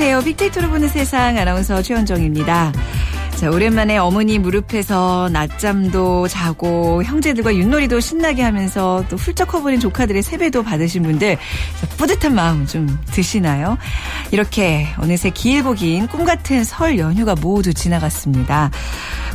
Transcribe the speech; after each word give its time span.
안녕하세요. 0.00 0.24
빅데이터로 0.24 0.70
보는 0.70 0.88
세상 0.88 1.36
아나운서 1.36 1.82
최현정입니다. 1.82 2.72
자, 3.36 3.50
오랜만에 3.50 3.98
어머니 3.98 4.38
무릎에서 4.38 5.28
낮잠도 5.30 6.26
자고 6.26 7.02
형제들과 7.04 7.54
윷놀이도 7.54 8.00
신나게 8.00 8.40
하면서 8.42 9.04
또 9.10 9.16
훌쩍 9.16 9.48
커버린 9.48 9.78
조카들의 9.78 10.22
세배도 10.22 10.62
받으신 10.62 11.02
분들 11.02 11.36
뿌듯한 11.98 12.34
마음 12.34 12.66
좀 12.66 12.98
드시나요? 13.10 13.76
이렇게 14.30 14.86
어느새 14.96 15.28
길고 15.28 15.74
긴 15.74 16.06
꿈 16.06 16.24
같은 16.24 16.64
설 16.64 16.98
연휴가 16.98 17.34
모두 17.34 17.74
지나갔습니다. 17.74 18.70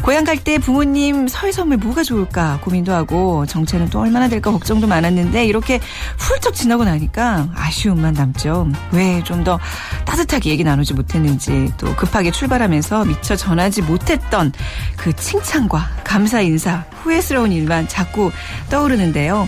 고향 0.01 0.23
갈 0.23 0.37
때 0.37 0.59
부모님 0.59 1.27
설 1.27 1.51
선물 1.51 1.77
뭐가 1.77 2.03
좋을까 2.03 2.59
고민도 2.61 2.93
하고 2.93 3.45
정체는 3.47 3.89
또 3.89 3.99
얼마나 4.01 4.27
될까 4.27 4.51
걱정도 4.51 4.85
많았는데 4.85 5.45
이렇게 5.45 5.79
훌쩍 6.17 6.53
지나고 6.53 6.83
나니까 6.83 7.47
아쉬움만 7.55 8.13
남죠. 8.13 8.67
왜 8.91 9.21
좀 9.23 9.43
더 9.43 9.59
따뜻하게 10.05 10.49
얘기 10.49 10.63
나누지 10.63 10.93
못했는지 10.95 11.71
또 11.77 11.95
급하게 11.95 12.31
출발하면서 12.31 13.05
미처 13.05 13.35
전하지 13.35 13.83
못했던 13.83 14.51
그 14.97 15.13
칭찬과 15.13 15.89
감사 16.03 16.41
인사, 16.41 16.83
후회스러운 17.03 17.51
일만 17.51 17.87
자꾸 17.87 18.31
떠오르는데요. 18.69 19.47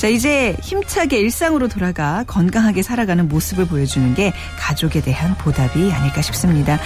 자, 0.00 0.08
이제 0.08 0.56
힘차게 0.62 1.18
일상으로 1.18 1.68
돌아가 1.68 2.24
건강하게 2.26 2.80
살아가는 2.80 3.28
모습을 3.28 3.66
보여주는 3.66 4.14
게 4.14 4.32
가족에 4.58 5.02
대한 5.02 5.36
보답이 5.36 5.92
아닐까 5.92 6.22
싶습니다. 6.22 6.80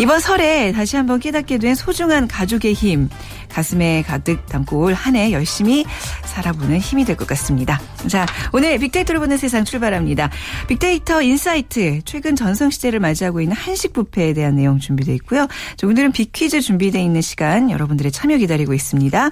이번 0.00 0.18
설에 0.18 0.72
다시 0.72 0.96
한번 0.96 1.20
깨닫게 1.20 1.58
된 1.58 1.76
소중한 1.76 2.26
가족의 2.26 2.74
힘, 2.74 3.08
가슴에 3.48 4.02
가득 4.02 4.44
담고 4.46 4.76
올 4.80 4.92
한 4.94 5.14
해 5.14 5.30
열심히 5.32 5.84
살아보는 6.24 6.78
힘이 6.80 7.04
될 7.04 7.16
것 7.16 7.28
같습니다. 7.28 7.80
자, 8.08 8.26
오늘 8.52 8.76
빅데이터로 8.78 9.20
보는 9.20 9.36
세상 9.36 9.64
출발합니다. 9.64 10.28
빅데이터 10.66 11.22
인사이트, 11.22 12.00
최근 12.04 12.34
전성시대를 12.34 12.98
맞이하고 12.98 13.40
있는 13.40 13.54
한식 13.56 13.92
뷔페에 13.92 14.32
대한 14.34 14.56
내용 14.56 14.80
준비되어 14.80 15.14
있고요. 15.16 15.46
자, 15.76 15.86
오늘은 15.86 16.10
빅퀴즈 16.10 16.60
준비되어 16.60 17.00
있는 17.00 17.20
시간 17.20 17.70
여러분들의 17.70 18.10
참여 18.10 18.36
기다리고 18.38 18.74
있습니다. 18.74 19.30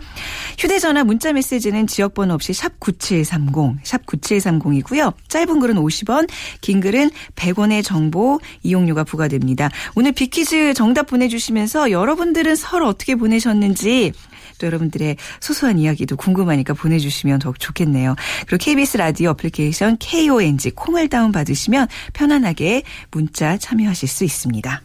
휴대전화 0.59 1.03
문자 1.03 1.33
메시지는 1.33 1.89
지역번호 1.89 2.35
없이 2.35 2.53
샵 2.53 2.79
9730, 3.25 3.79
샵 3.83 4.05
9730이고요. 4.07 5.15
짧은 5.29 5.61
글은 5.61 5.77
50원, 5.77 6.29
긴 6.61 6.81
글은 6.81 7.11
100원의 7.37 7.85
정보 7.85 8.41
이용료가 8.63 9.05
부과됩니다. 9.05 9.71
오늘 9.95 10.13
빅퀴즈 10.13 10.75
정답 10.75 11.07
보내주시면서 11.07 11.91
여러분들은 11.91 12.57
설 12.57 12.83
어떻게 12.83 13.15
보내셨는지 13.15 14.13
또 14.59 14.67
여러분들의 14.67 15.17
소소한 15.41 15.79
이야기도 15.79 16.17
궁금하니까 16.17 16.75
보내주시면 16.75 17.39
더욱 17.39 17.61
좋겠네요. 17.61 18.17
그리고 18.47 18.63
KBS 18.63 18.97
라디오 18.97 19.31
어플리케이션 19.31 19.97
KONG 19.99 20.71
콩을 20.71 21.09
다운받으시면 21.09 21.89
편안하게 22.13 22.83
문자 23.11 23.57
참여하실 23.57 24.09
수 24.09 24.25
있습니다. 24.25 24.83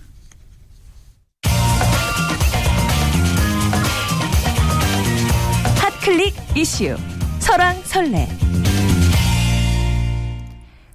핫클릭 5.78 6.34
이슈 6.56 6.96
설왕설래 7.52 8.28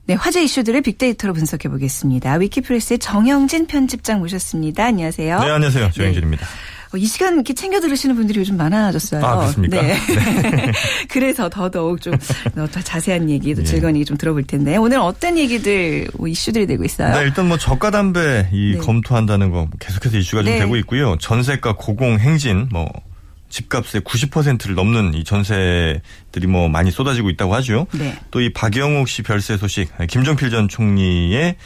네, 0.06 0.14
화제 0.14 0.42
이슈들을 0.42 0.80
빅데이터로 0.82 1.34
분석해 1.34 1.68
보겠습니다. 1.68 2.34
위키프레스의 2.34 2.98
정영진 3.00 3.66
편집장 3.66 4.20
모셨습니다. 4.20 4.84
안녕하세요. 4.86 5.38
네, 5.40 5.50
안녕하세요. 5.50 5.90
정영진입니다. 5.90 6.46
네. 6.46 6.98
이 7.00 7.04
시간 7.04 7.34
이렇게 7.34 7.52
챙겨 7.52 7.80
들으시는 7.80 8.14
분들이 8.14 8.38
요즘 8.40 8.56
많아졌어요. 8.56 9.22
아, 9.22 9.36
그렇습니까? 9.36 9.82
네. 9.82 9.96
네. 9.98 10.72
그래서 11.10 11.50
더더욱 11.50 12.00
좀 12.00 12.14
더 12.54 12.66
자세한 12.68 13.28
얘기, 13.28 13.54
도 13.54 13.60
예. 13.60 13.64
즐거운 13.64 13.96
얘기 13.96 14.04
좀 14.06 14.16
들어볼 14.16 14.44
텐데 14.44 14.76
오늘 14.76 14.98
어떤 14.98 15.36
얘기들, 15.36 16.06
뭐 16.14 16.26
이슈들이 16.28 16.66
되고 16.66 16.84
있어요? 16.84 17.12
네, 17.16 17.22
일단 17.24 17.48
뭐 17.48 17.58
저가 17.58 17.90
담배 17.90 18.48
이 18.52 18.72
네. 18.74 18.78
검토한다는 18.78 19.50
거 19.50 19.68
계속해서 19.78 20.16
이슈가 20.16 20.42
좀 20.44 20.52
네. 20.52 20.60
되고 20.60 20.76
있고요. 20.76 21.16
전세가 21.18 21.74
고공 21.76 22.18
행진 22.20 22.68
뭐 22.72 22.88
집값의 23.56 24.02
90%를 24.02 24.74
넘는 24.74 25.14
이 25.14 25.24
전세들이 25.24 26.46
뭐 26.46 26.68
많이 26.68 26.90
쏟아지고 26.90 27.30
있다고 27.30 27.54
하죠. 27.54 27.86
네. 27.92 28.18
또 28.30 28.40
이 28.40 28.52
박영욱 28.52 29.08
씨 29.08 29.22
별세 29.22 29.56
소식, 29.56 29.90
김종필 30.08 30.50
전 30.50 30.68
총리의 30.68 31.56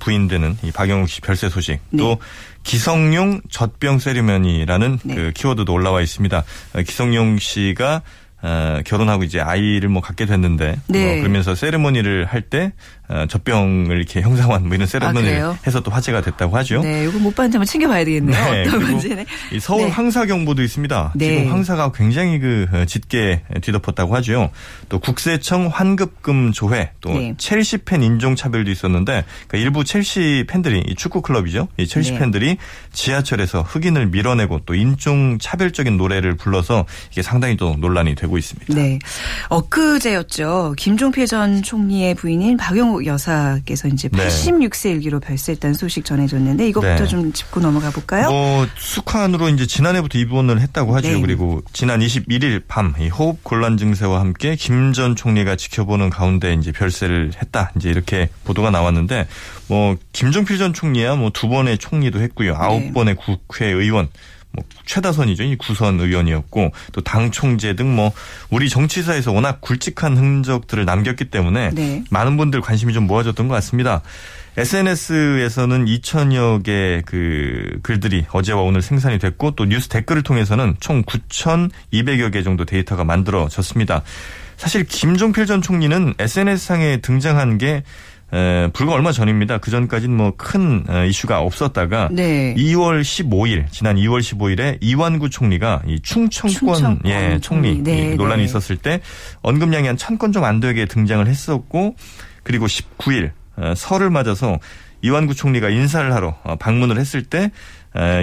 부인되는 0.00 0.58
이 0.62 0.72
박영욱 0.72 1.10
씨 1.10 1.20
별세 1.20 1.50
소식, 1.50 1.78
네. 1.90 1.98
또 1.98 2.18
기성용 2.62 3.42
젖병 3.50 3.98
세리머니라는 3.98 4.98
네. 5.04 5.14
그 5.14 5.32
키워드도 5.34 5.72
올라와 5.72 6.00
있습니다. 6.00 6.42
기성용 6.86 7.38
씨가 7.38 8.02
어, 8.42 8.80
결혼하고 8.84 9.24
이제 9.24 9.40
아이를 9.40 9.88
뭐 9.88 10.02
갖게 10.02 10.26
됐는데 10.26 10.76
네. 10.88 11.04
뭐 11.06 11.16
그러면서 11.22 11.54
세레모니를 11.54 12.26
할 12.26 12.46
때 12.48 12.72
어, 13.08 13.24
젖병을 13.28 13.96
이렇게 13.96 14.20
형상화한 14.20 14.66
뭐 14.66 14.74
이런 14.74 14.86
세레머니를 14.86 15.42
아, 15.42 15.58
해서 15.66 15.80
또 15.80 15.90
화제가 15.90 16.22
됐다고 16.22 16.56
하죠. 16.58 16.82
네, 16.82 17.04
이거 17.04 17.18
못 17.18 17.34
봤는데 17.34 17.56
한번 17.56 17.66
챙겨봐야 17.66 18.04
되겠네요. 18.04 18.50
네, 18.52 18.66
어떤 18.66 18.82
문제네. 18.82 19.26
이 19.52 19.60
서울 19.60 19.82
네. 19.82 19.88
황사 19.90 20.26
경보도 20.26 20.62
있습니다. 20.62 21.12
네. 21.14 21.36
지금 21.36 21.52
황사가 21.52 21.92
굉장히 21.92 22.38
그 22.40 22.66
어, 22.72 22.84
짙게 22.84 23.42
뒤덮었다고 23.62 24.14
하죠. 24.16 24.50
또 24.88 24.98
국세청 24.98 25.68
환급금 25.72 26.52
조회, 26.52 26.90
또 27.00 27.10
네. 27.10 27.34
첼시 27.38 27.78
팬 27.78 28.02
인종 28.02 28.34
차별도 28.34 28.70
있었는데 28.70 29.24
그러니까 29.46 29.58
일부 29.58 29.84
첼시 29.84 30.44
팬들이 30.48 30.82
이 30.86 30.94
축구 30.96 31.22
클럽이죠. 31.22 31.68
이 31.78 31.86
첼시 31.86 32.12
네. 32.12 32.18
팬들이 32.18 32.56
지하철에서 32.92 33.62
흑인을 33.62 34.06
밀어내고 34.06 34.62
또 34.66 34.74
인종 34.74 35.38
차별적인 35.40 35.96
노래를 35.96 36.36
불러서 36.36 36.86
이게 37.12 37.22
상당히 37.22 37.56
또 37.56 37.76
논란이 37.78 38.16
되고 38.16 38.25
있습니다. 38.38 38.74
네, 38.74 38.98
엊그제였죠. 39.48 40.74
김종필 40.76 41.26
전 41.26 41.62
총리의 41.62 42.14
부인인 42.14 42.56
박영호 42.56 43.04
여사께서 43.04 43.88
이제 43.88 44.08
86세 44.08 44.90
일기로 44.90 45.20
별세했다는 45.20 45.74
소식 45.74 46.04
전해졌는데 46.04 46.68
이것부터 46.68 47.04
네. 47.04 47.06
좀 47.06 47.32
짚고 47.32 47.60
넘어가 47.60 47.90
볼까요? 47.90 48.30
뭐 48.30 48.66
숙환으로 48.76 49.48
이제 49.50 49.66
지난해부터 49.66 50.18
입원을 50.18 50.60
했다고 50.60 50.94
하죠. 50.96 51.08
네. 51.08 51.20
그리고 51.20 51.62
지난 51.72 52.00
21일 52.00 52.62
밤 52.66 52.92
호흡 52.96 53.42
곤란 53.44 53.76
증세와 53.76 54.20
함께 54.20 54.56
김 54.56 54.92
전 54.92 55.14
총리가 55.16 55.56
지켜보는 55.56 56.10
가운데 56.10 56.54
이제 56.54 56.72
별세를 56.72 57.32
했다. 57.42 57.72
이제 57.76 57.90
이렇게 57.90 58.30
보도가 58.44 58.70
나왔는데 58.70 59.26
뭐 59.68 59.96
김종필 60.12 60.58
전 60.58 60.72
총리야 60.72 61.16
뭐 61.16 61.30
두 61.36 61.48
번의 61.48 61.76
총리도 61.78 62.20
했고요. 62.20 62.54
아홉 62.56 62.80
네. 62.80 62.92
번의 62.92 63.16
국회의원 63.16 64.08
뭐 64.56 64.64
최다선이죠. 64.86 65.44
이 65.44 65.56
구선 65.56 66.00
의원이었고 66.00 66.72
또 66.92 67.00
당 67.02 67.30
총재 67.30 67.76
등 67.76 67.86
뭐 67.96 68.12
우리 68.50 68.68
정치사에서 68.68 69.30
워낙 69.32 69.60
굵직한 69.60 70.16
흔적들을 70.16 70.84
남겼기 70.84 71.26
때문에 71.26 71.70
네. 71.70 72.02
많은 72.10 72.36
분들 72.36 72.60
관심이 72.60 72.92
좀 72.92 73.06
모아졌던 73.06 73.46
것 73.48 73.54
같습니다. 73.54 74.02
SNS에서는 74.56 75.84
2천여 75.84 76.62
개 76.64 77.02
그 77.06 77.78
글들이 77.82 78.24
어제와 78.32 78.62
오늘 78.62 78.82
생산이 78.82 79.18
됐고 79.18 79.52
또 79.52 79.64
뉴스 79.66 79.88
댓글을 79.88 80.22
통해서는 80.22 80.76
총 80.80 81.02
9,200여 81.04 82.32
개 82.32 82.42
정도 82.42 82.64
데이터가 82.64 83.04
만들어졌습니다. 83.04 84.02
사실 84.56 84.84
김종필 84.84 85.46
전 85.46 85.60
총리는 85.62 86.14
SNS상에 86.18 86.98
등장한 86.98 87.58
게 87.58 87.82
에, 88.32 88.68
불과 88.72 88.92
얼마 88.94 89.12
전입니다. 89.12 89.58
그 89.58 89.70
전까지는 89.70 90.16
뭐 90.16 90.32
큰 90.36 90.84
이슈가 91.08 91.40
없었다가 91.40 92.08
네. 92.12 92.54
2월 92.56 93.00
15일 93.02 93.70
지난 93.70 93.96
2월 93.96 94.20
15일에 94.20 94.78
이완구 94.80 95.30
총리가 95.30 95.82
이 95.86 96.00
충청권, 96.02 96.50
충청권 96.50 97.00
예 97.06 97.38
총리 97.40 97.82
네, 97.82 98.14
논란이 98.16 98.42
네. 98.42 98.44
있었을 98.44 98.76
때 98.76 99.00
언급량이 99.42 99.86
한 99.86 99.96
천 99.96 100.18
건 100.18 100.32
좀 100.32 100.44
안 100.44 100.60
되게 100.60 100.86
등장을 100.86 101.26
했었고 101.26 101.94
그리고 102.42 102.66
19일 102.66 103.30
설을 103.76 104.10
맞아서 104.10 104.58
이완구 105.02 105.34
총리가 105.34 105.68
인사를 105.70 106.12
하러 106.12 106.36
어, 106.42 106.56
방문을 106.56 106.98
했을 106.98 107.22
때 107.22 107.50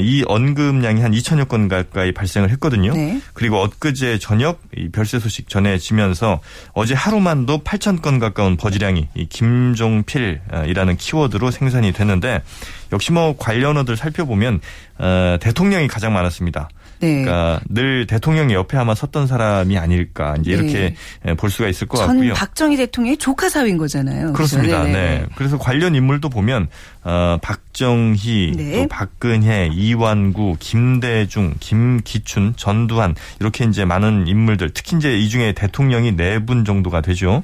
이 0.01 0.23
언급량이 0.27 1.01
한 1.01 1.11
2천여 1.11 1.47
건 1.47 1.67
가까이 1.67 2.11
발생을 2.11 2.49
했거든요. 2.51 2.93
네. 2.93 3.21
그리고 3.33 3.61
엊그제 3.61 4.19
저녁 4.19 4.61
이 4.77 4.89
별세 4.89 5.19
소식 5.19 5.49
전해지면서 5.49 6.41
어제 6.73 6.93
하루만도 6.93 7.63
8천 7.63 8.01
건 8.01 8.19
가까운 8.19 8.57
버즈량이 8.57 9.07
이 9.15 9.25
김종필이라는 9.27 10.97
키워드로 10.97 11.51
생산이 11.51 11.91
됐는데 11.93 12.43
역시 12.91 13.11
뭐 13.11 13.35
관련어들 13.37 13.97
살펴보면 13.97 14.61
어, 14.99 15.37
대통령이 15.41 15.87
가장 15.87 16.13
많았습니다. 16.13 16.69
네. 16.99 17.23
그러니까 17.23 17.59
늘 17.67 18.07
대통령의 18.07 18.55
옆에 18.55 18.77
아마 18.77 18.95
섰던 18.95 19.27
사람이 19.27 19.77
아닐까 19.77 20.35
이제 20.39 20.51
이렇게 20.51 20.95
네. 21.23 21.33
볼 21.33 21.49
수가 21.49 21.67
있을 21.67 21.87
것 21.87 21.97
같고요. 21.97 22.33
박정희 22.33 22.77
대통령의 22.77 23.17
조카 23.17 23.49
사위인 23.49 23.77
거잖아요. 23.77 24.31
그렇습니다. 24.31 24.83
그렇죠? 24.83 24.97
네. 24.97 25.25
그래서 25.35 25.57
관련 25.57 25.95
인물도 25.95 26.29
보면 26.29 26.69
어, 27.05 27.37
박정희, 27.41 28.53
네. 28.55 28.71
또 28.73 28.87
박근혜, 28.87 29.69
이완구, 29.73 30.57
김대중, 30.59 31.53
김기춘, 31.59 32.53
전두환 32.55 33.15
이렇게 33.39 33.65
이제 33.65 33.83
많은 33.83 34.27
인물들 34.27 34.69
특히 34.73 34.97
이제 34.97 35.17
이 35.17 35.29
중에 35.29 35.51
대통령이 35.53 36.15
네 36.15 36.39
분 36.39 36.65
정도가 36.65 37.01
되죠. 37.01 37.43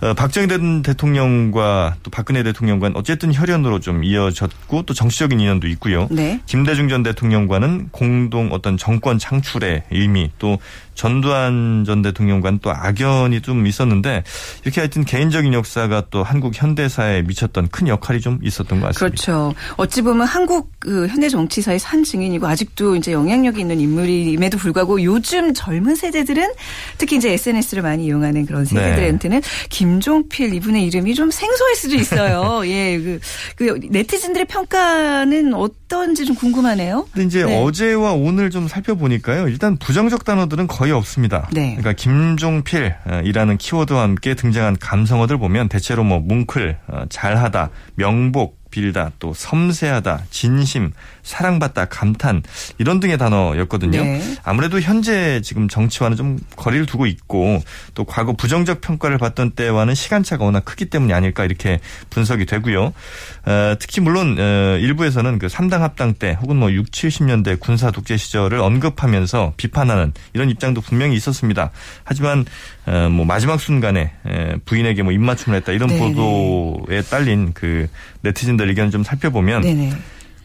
어, 0.00 0.12
박정희 0.14 0.48
대통령과 0.82 1.96
또 2.02 2.10
박근혜 2.10 2.42
대통령과는 2.42 2.96
어쨌든 2.96 3.32
혈연으로 3.32 3.80
좀 3.80 4.04
이어졌고 4.04 4.82
또 4.82 4.94
정치적인 4.94 5.40
인연도 5.40 5.66
있고요. 5.68 6.08
네. 6.10 6.40
김대중 6.46 6.88
전 6.88 7.02
대통령과는 7.02 7.88
공동 7.90 8.52
어떤 8.52 8.76
정권 8.76 9.18
창출의 9.18 9.84
의미 9.90 10.30
또 10.38 10.58
전두환 10.94 11.84
전 11.86 12.02
대통령과는 12.02 12.60
또 12.62 12.70
악연이 12.70 13.40
좀 13.40 13.66
있었는데 13.66 14.22
이렇게 14.62 14.80
하여튼 14.80 15.04
개인적인 15.04 15.52
역사가 15.52 16.04
또 16.10 16.22
한국 16.22 16.52
현대사에 16.54 17.22
미쳤던 17.22 17.68
큰 17.68 17.88
역할이 17.88 18.20
좀 18.20 18.38
있었던 18.42 18.80
것 18.80 18.86
같습니다. 18.88 18.98
그렇죠. 18.98 19.54
어찌 19.76 20.02
보면 20.02 20.26
한국 20.26 20.70
그 20.78 21.06
현대 21.08 21.28
정치사의 21.28 21.78
산 21.78 22.04
증인이고 22.04 22.46
아직도 22.46 22.96
이제 22.96 23.12
영향력이 23.12 23.60
있는 23.60 23.80
인물임에도 23.80 24.58
불구하고 24.58 25.02
요즘 25.02 25.52
젊은 25.54 25.94
세대들은 25.94 26.52
특히 26.98 27.16
이제 27.16 27.32
SNS를 27.32 27.82
많이 27.82 28.06
이용하는 28.06 28.46
그런 28.46 28.64
세대들한테는 28.64 29.40
네. 29.40 29.66
김종필 29.70 30.54
이분의 30.54 30.84
이름이 30.86 31.14
좀 31.14 31.30
생소할 31.30 31.74
수도 31.76 31.96
있어요. 31.96 32.62
예, 32.70 32.98
그, 32.98 33.20
그 33.56 33.80
네티즌들의 33.90 34.46
평가는 34.46 35.54
어떤지 35.54 36.24
좀 36.24 36.36
궁금하네요. 36.36 37.08
근데 37.12 37.26
이제 37.26 37.44
네. 37.44 37.62
어제와 37.62 38.12
오늘 38.12 38.50
좀 38.50 38.68
살펴보니까요. 38.68 39.48
일단 39.48 39.76
부정적 39.76 40.24
단어들은 40.24 40.66
거의 40.66 40.83
없습니다. 40.92 41.48
네. 41.52 41.76
그러니까 41.76 41.92
김종필이라는 41.92 43.58
키워드와 43.58 44.02
함께 44.02 44.34
등장한 44.34 44.76
감성어들 44.80 45.38
보면 45.38 45.68
대체로 45.68 46.04
뭐 46.04 46.20
뭉클, 46.20 46.78
어, 46.88 47.04
잘하다, 47.08 47.70
명복, 47.96 48.63
빌다, 48.74 49.12
또 49.20 49.32
섬세하다, 49.32 50.24
진심, 50.30 50.90
사랑받다, 51.22 51.84
감탄 51.84 52.42
이런 52.78 52.98
등의 52.98 53.18
단어였거든요. 53.18 54.02
네. 54.02 54.20
아무래도 54.42 54.80
현재 54.80 55.40
지금 55.42 55.68
정치와는 55.68 56.16
좀 56.16 56.38
거리를 56.56 56.84
두고 56.86 57.06
있고 57.06 57.62
또 57.94 58.02
과거 58.02 58.32
부정적 58.32 58.80
평가를 58.80 59.18
받던 59.18 59.52
때와는 59.52 59.94
시간차가 59.94 60.44
워낙 60.44 60.64
크기 60.64 60.86
때문이 60.86 61.12
아닐까 61.12 61.44
이렇게 61.44 61.78
분석이 62.10 62.46
되고요. 62.46 62.92
어, 63.46 63.74
특히 63.78 64.00
물론 64.00 64.36
어, 64.40 64.76
일부에서는 64.80 65.38
그 65.38 65.46
3당 65.46 65.78
합당 65.78 66.14
때 66.14 66.36
혹은 66.40 66.56
뭐 66.56 66.72
6, 66.72 66.90
70년대 66.90 67.60
군사 67.60 67.92
독재 67.92 68.16
시절을 68.16 68.58
언급하면서 68.58 69.54
비판하는 69.56 70.12
이런 70.32 70.50
입장도 70.50 70.80
분명히 70.80 71.14
있었습니다. 71.14 71.70
하지만 72.02 72.44
어, 72.86 73.08
뭐 73.08 73.24
마지막 73.24 73.60
순간에 73.60 74.12
에, 74.26 74.56
부인에게 74.64 75.04
뭐 75.04 75.12
입맞춤을 75.12 75.58
했다 75.58 75.70
이런 75.70 75.88
네네. 75.88 76.14
보도에 76.14 77.02
딸린 77.02 77.52
그 77.54 77.86
네티즌들 78.24 78.68
의견 78.68 78.90
좀 78.90 79.04
살펴보면 79.04 79.62
네네. 79.62 79.92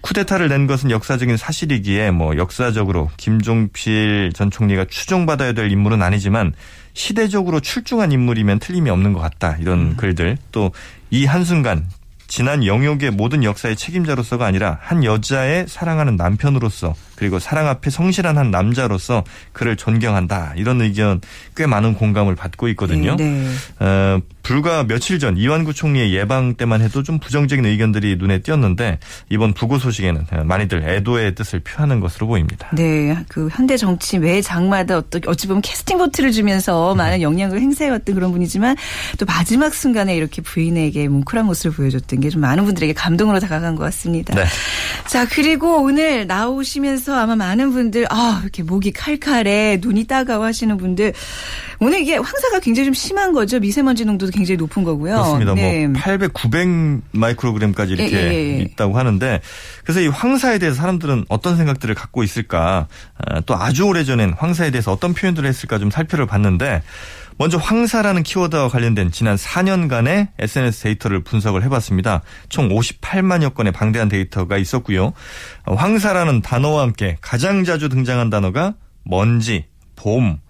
쿠데타를 0.02 0.48
낸 0.48 0.68
것은 0.68 0.92
역사적인 0.92 1.36
사실이기에 1.36 2.12
뭐 2.12 2.38
역사적으로 2.38 3.10
김종필 3.18 4.32
전 4.34 4.50
총리가 4.52 4.86
추종받아야 4.86 5.52
될 5.54 5.72
인물은 5.72 6.02
아니지만 6.02 6.54
시대적으로 6.94 7.60
출중한 7.60 8.12
인물이면 8.12 8.60
틀림이 8.60 8.90
없는 8.90 9.14
것 9.14 9.20
같다. 9.20 9.58
이런 9.60 9.80
음. 9.80 9.96
글들. 9.98 10.38
또 10.52 10.72
이 11.12 11.26
한순간 11.26 11.88
지난 12.28 12.66
영역의 12.66 13.12
모든 13.12 13.44
역사의 13.44 13.76
책임자로서가 13.76 14.46
아니라 14.46 14.78
한 14.82 15.04
여자의 15.04 15.66
사랑하는 15.68 16.16
남편으로서 16.16 16.94
그리고 17.20 17.38
사랑 17.38 17.68
앞에 17.68 17.90
성실한 17.90 18.38
한 18.38 18.50
남자로서 18.50 19.24
그를 19.52 19.76
존경한다 19.76 20.54
이런 20.56 20.82
의견 20.82 21.20
꽤 21.56 21.68
많은 21.68 21.94
공감을 21.96 22.36
받고 22.36 22.70
있거든요. 22.70 23.16
네. 23.18 23.26
네. 23.30 23.86
어, 23.86 24.22
불과 24.42 24.84
며칠 24.84 25.20
전 25.20 25.38
이완구 25.38 25.74
총리의 25.74 26.14
예방 26.16 26.56
때만 26.56 26.82
해도 26.82 27.04
좀 27.04 27.20
부정적인 27.20 27.66
의견들이 27.66 28.16
눈에 28.16 28.40
띄었는데 28.40 28.98
이번 29.30 29.54
부고 29.54 29.78
소식에는 29.78 30.26
많이들 30.46 30.88
애도의 30.90 31.36
뜻을 31.36 31.60
표하는 31.60 32.00
것으로 32.00 32.26
보입니다. 32.26 32.70
네, 32.74 33.16
그 33.28 33.50
현대 33.52 33.78
정치 33.78 34.18
매 34.18 34.42
장마다 34.42 34.98
어떻게 34.98 35.30
어찌 35.30 35.46
보면 35.48 35.62
캐스팅 35.62 35.98
보트를 36.00 36.32
주면서 36.32 36.96
많은 36.96 37.22
영향을 37.22 37.60
행사해왔던 37.60 38.16
그런 38.16 38.32
분이지만 38.32 38.76
또 39.20 39.26
마지막 39.26 39.74
순간에 39.74 40.16
이렇게 40.16 40.42
부인에게 40.42 41.08
뭉클한 41.10 41.46
모습을 41.46 41.76
보여줬던 41.76 42.22
게 42.22 42.30
좀 42.30 42.42
많은 42.42 42.64
분들에게 42.66 42.94
감동으로 42.94 43.40
다가간 43.40 43.76
것 43.76 43.84
같습니다. 43.86 44.34
네. 44.36 44.46
자 45.08 45.28
그리고 45.28 45.82
오늘 45.82 46.28
나오시면서 46.28 47.09
그래서 47.10 47.24
아마 47.24 47.36
많은 47.36 47.72
분들 47.72 48.06
아 48.12 48.40
이렇게 48.44 48.62
목이 48.62 48.92
칼칼해 48.92 49.80
눈이 49.82 50.06
따가워 50.06 50.46
하시는 50.46 50.78
분들 50.78 51.14
오늘 51.80 52.02
이게 52.02 52.18
황사가 52.18 52.60
굉장히 52.60 52.86
좀 52.86 52.94
심한 52.94 53.34
거죠 53.34 53.60
미세먼지 53.60 54.06
농도도 54.06 54.32
굉장히 54.32 54.58
높은 54.58 54.84
거고요. 54.84 55.16
그렇습니다. 55.16 55.56
뭐 55.56 55.64
네. 55.64 55.88
뭐 55.88 56.00
800, 56.00 56.34
900 56.34 56.68
마이크로그램까지 57.14 57.94
이렇게 57.94 58.16
예, 58.16 58.32
예, 58.32 58.60
예. 58.60 58.62
있다고 58.62 58.96
하는데 58.96 59.42
그래서 59.84 60.02
이 60.02 60.08
황사에 60.08 60.60
대해서 60.60 60.78
사람들은 60.78 61.26
어떤 61.30 61.58
생각들을 61.58 61.96
갖고 61.96 62.22
있을까 62.22 62.86
아, 63.18 63.42
또 63.42 63.56
아주 63.56 63.86
오래 63.86 64.04
전엔 64.04 64.36
황사에 64.38 64.70
대해서 64.70 64.92
어떤 64.92 65.16
표현들을 65.16 65.50
했을까 65.50 65.80
좀 65.80 65.90
살펴를 65.90 66.28
봤는데 66.28 66.84
먼저 67.40 67.58
황사라는 67.58 68.24
키워드와 68.24 68.68
관련된 68.68 69.12
지난 69.12 69.38
4년간의 69.38 70.28
SNS 70.40 70.84
데이터를 70.84 71.24
분석을 71.24 71.64
해봤습니다. 71.64 72.22
총 72.50 72.68
58만여 72.68 73.54
건의 73.54 73.72
방대한 73.72 74.10
데이터가 74.10 74.58
있었고요. 74.58 75.14
황사라는 75.64 76.42
단어와 76.42 76.82
함께 76.82 77.18
가장 77.22 77.64
자주 77.64 77.88
등장한 77.88 78.30
단어가 78.30 78.74
먼지, 79.04 79.68
봄, 79.96 80.42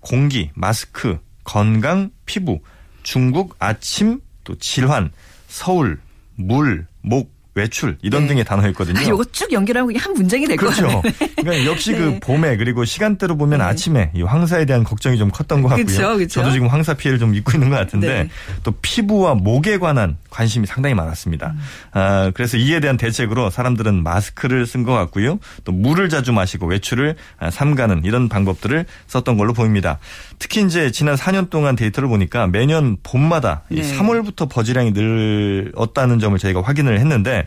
공기, 0.00 0.50
마스크, 0.54 1.18
건강, 1.44 2.10
피부, 2.26 2.60
중국, 3.02 3.56
아침, 3.58 4.20
또 4.44 4.54
질환, 4.58 5.12
서울, 5.48 5.98
물, 6.34 6.86
목, 7.00 7.33
외출 7.54 7.96
이런 8.02 8.22
네. 8.22 8.28
등의 8.28 8.44
단어였거든요. 8.44 8.98
아, 8.98 9.02
이거 9.02 9.24
쭉 9.32 9.52
연결하고 9.52 9.90
한 9.96 10.12
문장이 10.14 10.46
될것 10.46 10.74
그렇죠. 10.74 11.00
같아요. 11.00 11.12
그러니까 11.36 11.70
역시 11.70 11.92
그 11.92 11.98
네. 11.98 12.04
그 12.04 12.20
봄에 12.20 12.56
그리고 12.56 12.84
시간대로 12.84 13.36
보면 13.36 13.60
네. 13.60 13.64
아침에 13.64 14.10
이 14.14 14.22
황사에 14.22 14.64
대한 14.64 14.82
걱정이 14.82 15.18
좀 15.18 15.30
컸던 15.30 15.62
것 15.62 15.68
같고요. 15.68 15.86
그쵸, 15.86 16.16
그쵸. 16.16 16.40
저도 16.40 16.52
지금 16.52 16.66
황사 16.66 16.94
피해를 16.94 17.18
좀 17.18 17.34
입고 17.34 17.52
있는 17.52 17.70
것 17.70 17.76
같은데 17.76 18.24
네. 18.24 18.28
또 18.64 18.72
피부와 18.82 19.34
목에 19.34 19.78
관한 19.78 20.16
관심이 20.30 20.66
상당히 20.66 20.94
많았습니다. 20.94 21.54
음. 21.54 21.60
아, 21.92 22.30
그래서 22.34 22.56
이에 22.56 22.80
대한 22.80 22.96
대책으로 22.96 23.50
사람들은 23.50 24.02
마스크를 24.02 24.66
쓴 24.66 24.82
것 24.82 24.92
같고요. 24.92 25.38
또 25.62 25.70
물을 25.72 26.08
자주 26.08 26.32
마시고 26.32 26.66
외출을 26.66 27.14
아, 27.38 27.50
삼가는 27.50 28.02
이런 28.04 28.28
방법들을 28.28 28.84
썼던 29.06 29.36
걸로 29.36 29.52
보입니다. 29.52 29.98
특히 30.40 30.62
이제 30.62 30.90
지난 30.90 31.14
4년 31.14 31.50
동안 31.50 31.76
데이터를 31.76 32.08
보니까 32.08 32.48
매년 32.48 32.96
봄마다 33.04 33.62
네. 33.68 33.82
3월부터 33.82 34.48
버즈량이 34.50 34.90
늘었다는 34.92 36.18
점을 36.18 36.36
저희가 36.36 36.62
확인을 36.62 36.98
했는데 36.98 37.43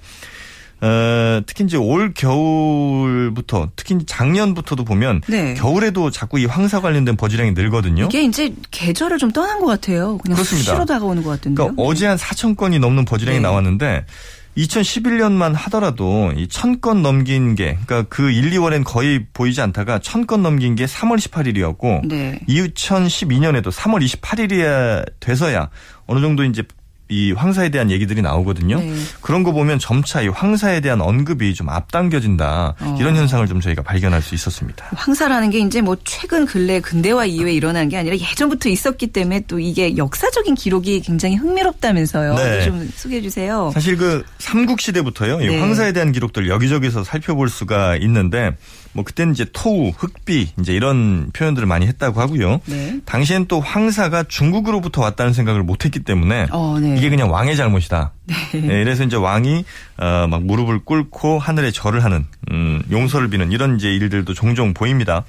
어, 0.79 1.41
특히 1.47 1.63
이제 1.63 1.75
올 1.75 2.13
겨울부터 2.13 3.69
특히 3.75 3.97
작년부터도 4.05 4.83
보면 4.83 5.21
네. 5.27 5.55
겨울에도 5.55 6.11
자꾸 6.11 6.39
이 6.39 6.45
황사 6.45 6.81
관련된 6.81 7.15
버즈량이 7.17 7.51
늘거든요. 7.51 8.05
이게 8.05 8.23
이제 8.23 8.53
계절을 8.69 9.17
좀 9.17 9.31
떠난 9.31 9.59
것 9.59 9.65
같아요. 9.65 10.17
그냥 10.19 10.35
그렇습니다. 10.35 10.71
수시로 10.71 10.85
다가오는 10.85 11.23
것 11.23 11.31
같은데요. 11.31 11.65
그러니까 11.75 11.83
어제 11.83 12.05
한 12.05 12.17
4천 12.17 12.55
건이 12.55 12.77
넘는 12.77 13.05
버즈량이 13.05 13.39
네. 13.39 13.41
나왔는데 13.41 14.05
2011년만 14.57 15.53
하더라도 15.53 16.31
이천건 16.36 17.01
넘긴 17.01 17.55
게 17.55 17.77
그러니까 17.86 18.03
그 18.10 18.29
1, 18.31 18.51
2월엔 18.51 18.83
거의 18.83 19.25
보이지 19.33 19.62
않다가 19.62 20.00
천건 20.00 20.41
넘긴 20.41 20.75
게 20.75 20.86
3월 20.86 21.17
18일이었고 21.17 22.07
네. 22.07 22.39
2012년에도 22.50 23.72
3월 23.72 24.03
28일이야 24.03 25.05
돼서야 25.19 25.69
어느 26.07 26.22
정도 26.22 26.43
이제 26.43 26.63
이 27.09 27.31
황사에 27.31 27.69
대한 27.69 27.89
얘기들이 27.89 28.21
나오거든요. 28.21 28.79
네. 28.79 28.93
그런 29.21 29.43
거 29.43 29.51
보면 29.53 29.79
점차 29.79 30.21
이 30.21 30.27
황사에 30.27 30.81
대한 30.81 31.01
언급이 31.01 31.53
좀 31.53 31.69
앞당겨진다. 31.69 32.75
어. 32.79 32.97
이런 32.99 33.15
현상을 33.15 33.45
좀 33.47 33.61
저희가 33.61 33.81
발견할 33.81 34.21
수 34.21 34.35
있었습니다. 34.35 34.85
황사라는 34.93 35.49
게 35.49 35.59
이제 35.59 35.81
뭐 35.81 35.95
최근 36.03 36.45
근래 36.45 36.81
근대화 36.81 37.25
이후에 37.25 37.53
일어난 37.53 37.87
게 37.87 37.97
아니라 37.97 38.15
예전부터 38.17 38.69
있었기 38.69 39.07
때문에 39.07 39.41
또 39.47 39.59
이게 39.59 39.95
역사적인 39.95 40.55
기록이 40.55 41.01
굉장히 41.01 41.35
흥미롭다면서요. 41.35 42.35
네. 42.35 42.65
좀 42.65 42.89
소개해 42.93 43.21
주세요. 43.21 43.71
사실 43.73 43.95
그 43.95 44.25
삼국 44.39 44.81
시대부터요. 44.81 45.37
네. 45.37 45.45
이 45.45 45.57
황사에 45.57 45.93
대한 45.93 46.11
기록들 46.11 46.49
여기저기서 46.49 47.03
살펴볼 47.03 47.49
수가 47.49 47.95
있는데 47.97 48.55
뭐 48.94 49.03
그때는 49.03 49.34
이제 49.34 49.46
토우, 49.53 49.89
흑비 49.89 50.53
이제 50.60 50.74
이런 50.74 51.29
표현들을 51.34 51.67
많이 51.67 51.88
했다고 51.88 52.20
하고요. 52.20 52.62
네. 52.65 53.00
당시엔 53.06 53.48
또 53.48 53.60
황사가 53.60 54.24
중국으로부터 54.24 55.01
왔다는 55.01 55.34
생각을 55.34 55.63
못했기 55.63 56.00
때문에 56.01 56.48
어, 56.51 56.77
네. 56.79 56.96
이게 56.98 57.10
그냥 57.10 57.32
왕의 57.32 57.56
잘못이다. 57.56 58.12
네. 58.25 58.36
네. 58.53 58.84
그래서 58.84 59.03
이제 59.03 59.15
왕이 59.15 59.65
어, 59.98 60.27
막 60.29 60.44
무릎을 60.44 60.79
꿇고 60.84 61.39
하늘에 61.39 61.72
절을 61.72 62.03
하는 62.03 62.25
음, 62.51 62.82
용서를 62.91 63.29
비는 63.29 63.51
이런 63.51 63.75
이제 63.75 63.94
일들도 63.94 64.34
종종 64.34 64.74
보입니다. 64.74 65.24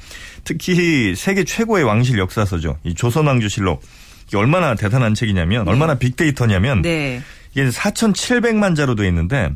특히 0.45 1.15
세계 1.15 1.45
최고의 1.45 1.85
왕실 1.85 2.19
역사서죠. 2.19 2.79
이 2.85 2.95
조선왕조실록 2.95 3.83
이게 4.29 4.37
얼마나 4.37 4.75
대단한 4.75 5.15
책이냐면 5.15 5.65
네. 5.65 5.71
얼마나 5.71 5.95
빅데이터냐면 5.95 6.83
네. 6.83 7.23
이게 7.53 7.69
4,700만 7.69 8.77
자로 8.77 8.95
되어 8.95 9.07
있는데 9.07 9.51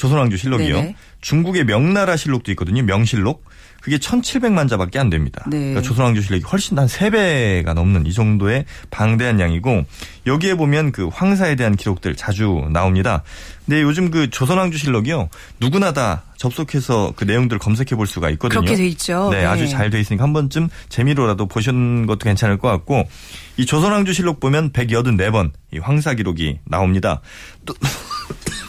조선왕조 0.00 0.38
실록이요. 0.38 0.76
네네. 0.76 0.96
중국의 1.20 1.64
명나라 1.66 2.16
실록도 2.16 2.50
있거든요. 2.52 2.82
명실록. 2.82 3.44
그게 3.82 3.96
1,700만 3.96 4.68
자밖에 4.68 4.98
안 4.98 5.08
됩니다. 5.08 5.44
네. 5.46 5.58
그러니까 5.58 5.82
조선왕조 5.82 6.20
실력이 6.22 6.44
훨씬 6.44 6.78
한 6.78 6.86
3배가 6.86 7.72
넘는 7.72 8.06
이 8.06 8.12
정도의 8.12 8.66
방대한 8.90 9.40
양이고 9.40 9.84
여기에 10.26 10.54
보면 10.54 10.92
그 10.92 11.08
황사에 11.08 11.54
대한 11.54 11.76
기록들 11.76 12.14
자주 12.14 12.66
나옵니다. 12.72 13.22
근데 13.64 13.82
요즘 13.82 14.10
그 14.10 14.28
조선왕조 14.28 14.76
실록이요. 14.76 15.28
누구나 15.60 15.92
다 15.92 16.24
접속해서 16.36 17.12
그 17.16 17.24
내용들을 17.24 17.58
검색해 17.58 17.96
볼 17.96 18.06
수가 18.06 18.30
있거든요. 18.30 18.60
그렇게 18.60 18.76
돼 18.76 18.86
있죠. 18.88 19.28
네, 19.30 19.40
네. 19.40 19.44
아주 19.46 19.68
잘 19.68 19.90
돼 19.90 20.00
있으니까 20.00 20.24
한 20.24 20.32
번쯤 20.32 20.68
재미로라도 20.88 21.46
보시는 21.46 22.06
것도 22.06 22.20
괜찮을 22.20 22.58
것 22.58 22.68
같고 22.68 23.08
이 23.56 23.66
조선왕조 23.66 24.12
실록 24.12 24.40
보면 24.40 24.72
184번 24.72 25.52
이 25.72 25.78
황사 25.78 26.14
기록이 26.14 26.58
나옵니다. 26.64 27.20
또 27.64 27.74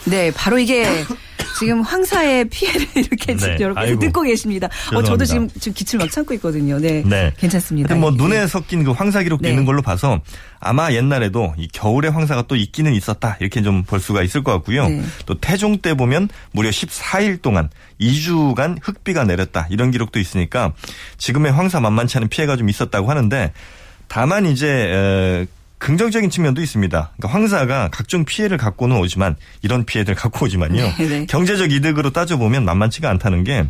네, 0.05 0.31
바로 0.31 0.57
이게 0.57 0.85
지금 1.59 1.81
황사의 1.81 2.49
피해를 2.49 2.87
이렇게 2.95 3.35
네. 3.35 3.57
여러분 3.59 3.99
듣고 3.99 4.23
계십니다. 4.23 4.67
어, 4.95 5.03
저도 5.03 5.25
지금, 5.25 5.47
지금 5.47 5.73
기침 5.73 5.99
막 5.99 6.09
참고 6.09 6.33
있거든요. 6.35 6.79
네. 6.79 7.03
네. 7.05 7.31
괜찮습니다. 7.37 7.93
뭐 7.95 8.09
눈에 8.09 8.47
섞인 8.47 8.83
그 8.83 8.91
황사 8.91 9.21
기록도 9.21 9.43
네. 9.43 9.49
있는 9.49 9.65
걸로 9.65 9.83
봐서 9.83 10.21
아마 10.59 10.91
옛날에도 10.91 11.53
이 11.57 11.67
겨울에 11.67 12.07
황사가 12.07 12.43
또 12.47 12.55
있기는 12.55 12.93
있었다. 12.93 13.37
이렇게 13.39 13.61
좀 13.61 13.83
볼 13.83 13.99
수가 13.99 14.23
있을 14.23 14.43
것 14.43 14.51
같고요. 14.53 14.87
네. 14.87 15.03
또 15.27 15.35
태종 15.39 15.77
때 15.77 15.93
보면 15.93 16.29
무려 16.51 16.69
14일 16.69 17.41
동안 17.43 17.69
2주간 17.99 18.77
흑비가 18.81 19.25
내렸다. 19.25 19.67
이런 19.69 19.91
기록도 19.91 20.19
있으니까 20.19 20.73
지금의 21.19 21.51
황사 21.51 21.79
만만치 21.79 22.17
않은 22.17 22.29
피해가 22.29 22.57
좀 22.57 22.69
있었다고 22.69 23.09
하는데 23.09 23.53
다만 24.07 24.45
이제 24.47 25.45
긍정적인 25.81 26.29
측면도 26.29 26.61
있습니다. 26.61 27.11
그러니까 27.17 27.27
황사가 27.27 27.89
각종 27.91 28.23
피해를 28.23 28.57
갖고는 28.57 28.97
오지만 28.97 29.35
이런 29.63 29.83
피해들 29.83 30.13
갖고 30.13 30.45
오지만요. 30.45 30.75
네, 30.75 30.95
네. 31.09 31.25
경제적 31.25 31.71
이득으로 31.71 32.11
따져보면 32.11 32.63
만만치가 32.63 33.09
않다는 33.09 33.43
게 33.43 33.65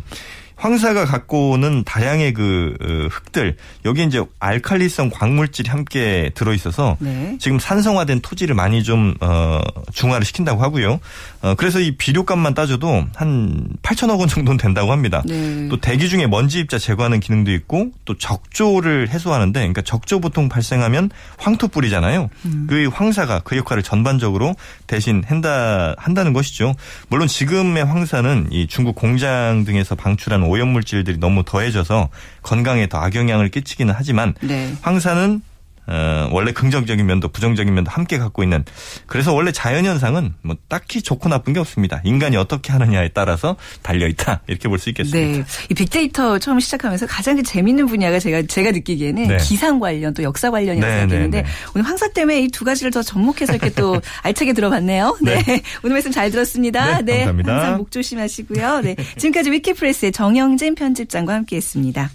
황사가 0.56 1.06
갖고 1.06 1.50
오는 1.50 1.82
다양의 1.84 2.34
그 2.34 2.76
어, 2.80 3.08
흙들 3.10 3.56
여기 3.84 4.04
이제 4.04 4.22
알칼리성 4.38 5.10
광물질이 5.10 5.70
함께 5.70 6.30
들어 6.34 6.52
있어서 6.52 6.96
네. 7.00 7.36
지금 7.40 7.58
산성화된 7.58 8.20
토지를 8.20 8.54
많이 8.54 8.84
좀 8.84 9.14
어, 9.20 9.60
중화를 9.92 10.24
시킨다고 10.24 10.62
하고요. 10.62 11.00
어, 11.42 11.54
그래서 11.56 11.80
이 11.80 11.96
비료값만 11.96 12.54
따져도 12.54 13.04
한 13.16 13.66
8천억 13.82 14.20
원 14.20 14.28
정도는 14.28 14.58
된다고 14.58 14.92
합니다. 14.92 15.22
네. 15.26 15.68
또 15.68 15.76
대기 15.80 16.08
중에 16.08 16.28
먼지 16.28 16.60
입자 16.60 16.78
제거하는 16.78 17.18
기능도 17.18 17.52
있고 17.52 17.90
또 18.04 18.16
적조를 18.16 19.08
해소하는데 19.08 19.58
그러니까 19.58 19.82
적조 19.82 20.20
보통 20.20 20.48
발생하면 20.48 21.10
황토 21.38 21.68
뿌리잖아요. 21.68 22.30
음. 22.44 22.66
그 22.68 22.88
황사가 22.92 23.40
그 23.40 23.56
역할을 23.56 23.82
전반적으로 23.82 24.54
대신 24.86 25.24
한다 25.26 25.94
한다는 25.98 26.32
것이죠. 26.32 26.74
물론 27.08 27.26
지금의 27.26 27.84
황사는 27.84 28.48
이 28.52 28.68
중국 28.68 28.94
공장 28.94 29.64
등에서 29.64 29.96
방출한 29.96 30.44
오염물질들이 30.44 31.18
너무 31.18 31.42
더해져서 31.44 32.08
건강에 32.42 32.88
더 32.88 32.98
악영향을 32.98 33.48
끼치기는 33.48 33.92
하지만 33.96 34.34
네. 34.40 34.72
황사는 34.82 35.42
어, 35.86 36.28
원래 36.30 36.52
긍정적인 36.52 37.04
면도 37.04 37.28
부정적인 37.28 37.74
면도 37.74 37.90
함께 37.90 38.18
갖고 38.18 38.42
있는 38.42 38.64
그래서 39.06 39.34
원래 39.34 39.50
자연 39.52 39.84
현상은 39.84 40.34
뭐 40.42 40.56
딱히 40.68 41.02
좋고 41.02 41.28
나쁜 41.28 41.52
게 41.52 41.60
없습니다. 41.60 42.00
인간이 42.04 42.36
어떻게 42.36 42.72
하느냐에 42.72 43.08
따라서 43.08 43.56
달려 43.82 44.06
있다 44.06 44.42
이렇게 44.46 44.68
볼 44.68 44.78
수 44.78 44.88
있겠습니다. 44.90 45.38
네, 45.38 45.44
이 45.70 45.74
빅데이터 45.74 46.38
처음 46.38 46.58
시작하면서 46.60 47.06
가장 47.06 47.42
재밌는 47.42 47.86
분야가 47.86 48.18
제가 48.18 48.42
제가 48.42 48.70
느끼기에는 48.70 49.26
네. 49.28 49.36
기상 49.38 49.78
관련 49.80 50.14
또 50.14 50.22
역사 50.22 50.50
관련이라고 50.50 50.92
네, 50.92 51.00
생각했는데 51.00 51.42
네, 51.42 51.42
네. 51.42 51.48
오늘 51.74 51.86
황사 51.86 52.08
때문에 52.12 52.40
이 52.42 52.48
두 52.52 52.64
가지를 52.64 52.90
더 52.92 53.02
접목해서 53.02 53.54
이렇게 53.54 53.70
또 53.70 54.00
알차게 54.22 54.52
들어봤네요. 54.52 55.16
네, 55.22 55.42
네. 55.42 55.62
오늘 55.82 55.94
말씀 55.94 56.12
잘 56.12 56.30
들었습니다. 56.30 57.00
네, 57.00 57.18
감사합니다. 57.24 57.52
항상 57.54 57.76
목 57.78 57.90
조심하시고요. 57.90 58.80
네, 58.82 58.94
지금까지 59.16 59.50
위키프레스의 59.50 60.12
정영진 60.12 60.74
편집장과 60.76 61.34
함께 61.34 61.56
했습니다. 61.56 62.10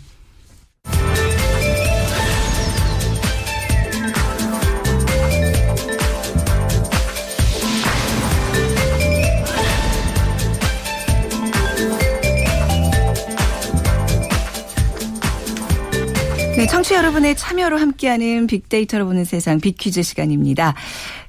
네, 16.57 16.65
청취 16.65 16.95
여러분의 16.95 17.35
참여로 17.35 17.77
함께하는 17.77 18.47
빅데이터로 18.47 19.05
보는 19.05 19.25
세상 19.25 19.59
빅퀴즈 19.59 20.01
시간입니다. 20.01 20.73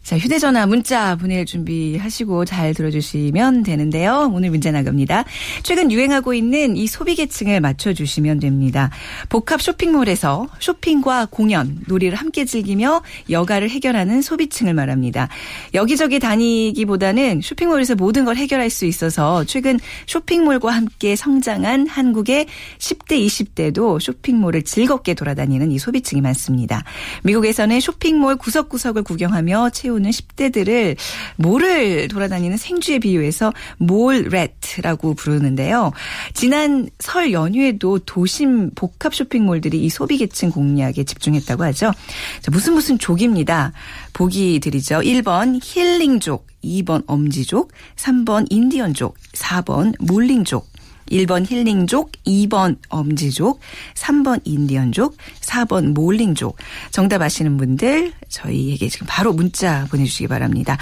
자, 0.09 0.17
휴대전화 0.17 0.65
문자 0.65 1.17
보낼 1.17 1.45
준비하시고 1.45 2.47
잘 2.47 2.73
들어주시면 2.73 3.63
되는데요. 3.63 4.31
오늘 4.33 4.49
문제 4.49 4.71
나갑니다. 4.71 5.25
최근 5.63 5.93
유행하고 5.93 6.33
있는 6.33 6.79
이 6.79 6.87
소비 6.87 7.15
계층을 7.15 7.61
맞춰주시면 7.61 8.41
됩니다. 8.41 8.89
복합 9.29 9.61
쇼핑몰에서 9.61 10.49
쇼핑과 10.61 11.27
공연, 11.31 11.81
놀이를 11.89 12.17
함께 12.17 12.47
즐기며 12.47 13.03
여가를 13.29 13.69
해결하는 13.69 14.23
소비층을 14.23 14.73
말합니다. 14.73 15.29
여기저기 15.75 16.21
다니기보다는 16.21 17.43
쇼핑몰에서 17.43 17.95
모든 17.95 18.25
걸 18.25 18.37
해결할 18.37 18.71
수 18.71 18.87
있어서 18.87 19.45
최근 19.45 19.79
쇼핑몰과 20.07 20.71
함께 20.71 21.17
성장한 21.17 21.87
한국의 21.87 22.47
10대, 22.79 23.27
20대도 23.27 24.01
쇼핑몰을 24.01 24.63
즐겁게 24.63 25.13
돌아다니는 25.13 25.71
이 25.71 25.79
소비층이 25.79 26.23
많습니다. 26.23 26.83
미국에서는 27.25 27.79
쇼핑몰 27.81 28.37
구석구석을 28.37 29.03
구경하며 29.03 29.69
채우 29.75 29.98
키우는 29.99 30.11
10대들을 30.11 30.97
몰을 31.37 32.09
돌아다니는 32.09 32.57
생쥐에 32.57 33.01
비유해서 33.01 33.53
몰렛라고 33.79 35.15
부르는데요. 35.15 35.93
지난 36.35 36.89
설 36.99 37.33
연휴에도 37.33 37.99
도심 37.99 38.71
복합 38.75 39.15
쇼핑몰들이 39.15 39.83
이 39.83 39.89
소비 39.89 40.17
계층 40.17 40.51
공략에 40.51 41.05
집중했다고 41.05 41.65
하죠. 41.65 41.93
자, 42.41 42.51
무슨 42.51 42.75
무슨 42.75 42.99
족입니다. 42.99 43.73
보기 44.13 44.61
드리죠. 44.61 45.01
1번 45.01 45.61
힐링족, 45.63 46.47
2번 46.65 47.03
엄지족, 47.07 47.73
3번 47.97 48.47
인디언족, 48.51 49.17
4번 49.35 49.95
몰링족. 50.01 50.68
1번 51.11 51.51
힐링족, 51.51 52.13
2번 52.27 52.77
엄지족, 52.89 53.61
3번 53.95 54.41
인디언족, 54.45 55.17
4번 55.41 55.93
몰링족. 55.93 56.57
정답 56.91 57.23
아시는 57.23 57.57
분들 57.57 58.13
저희에게 58.29 58.89
지금 58.89 59.07
바로 59.09 59.33
문자 59.33 59.87
보내주시기 59.91 60.29
바랍니다. 60.29 60.79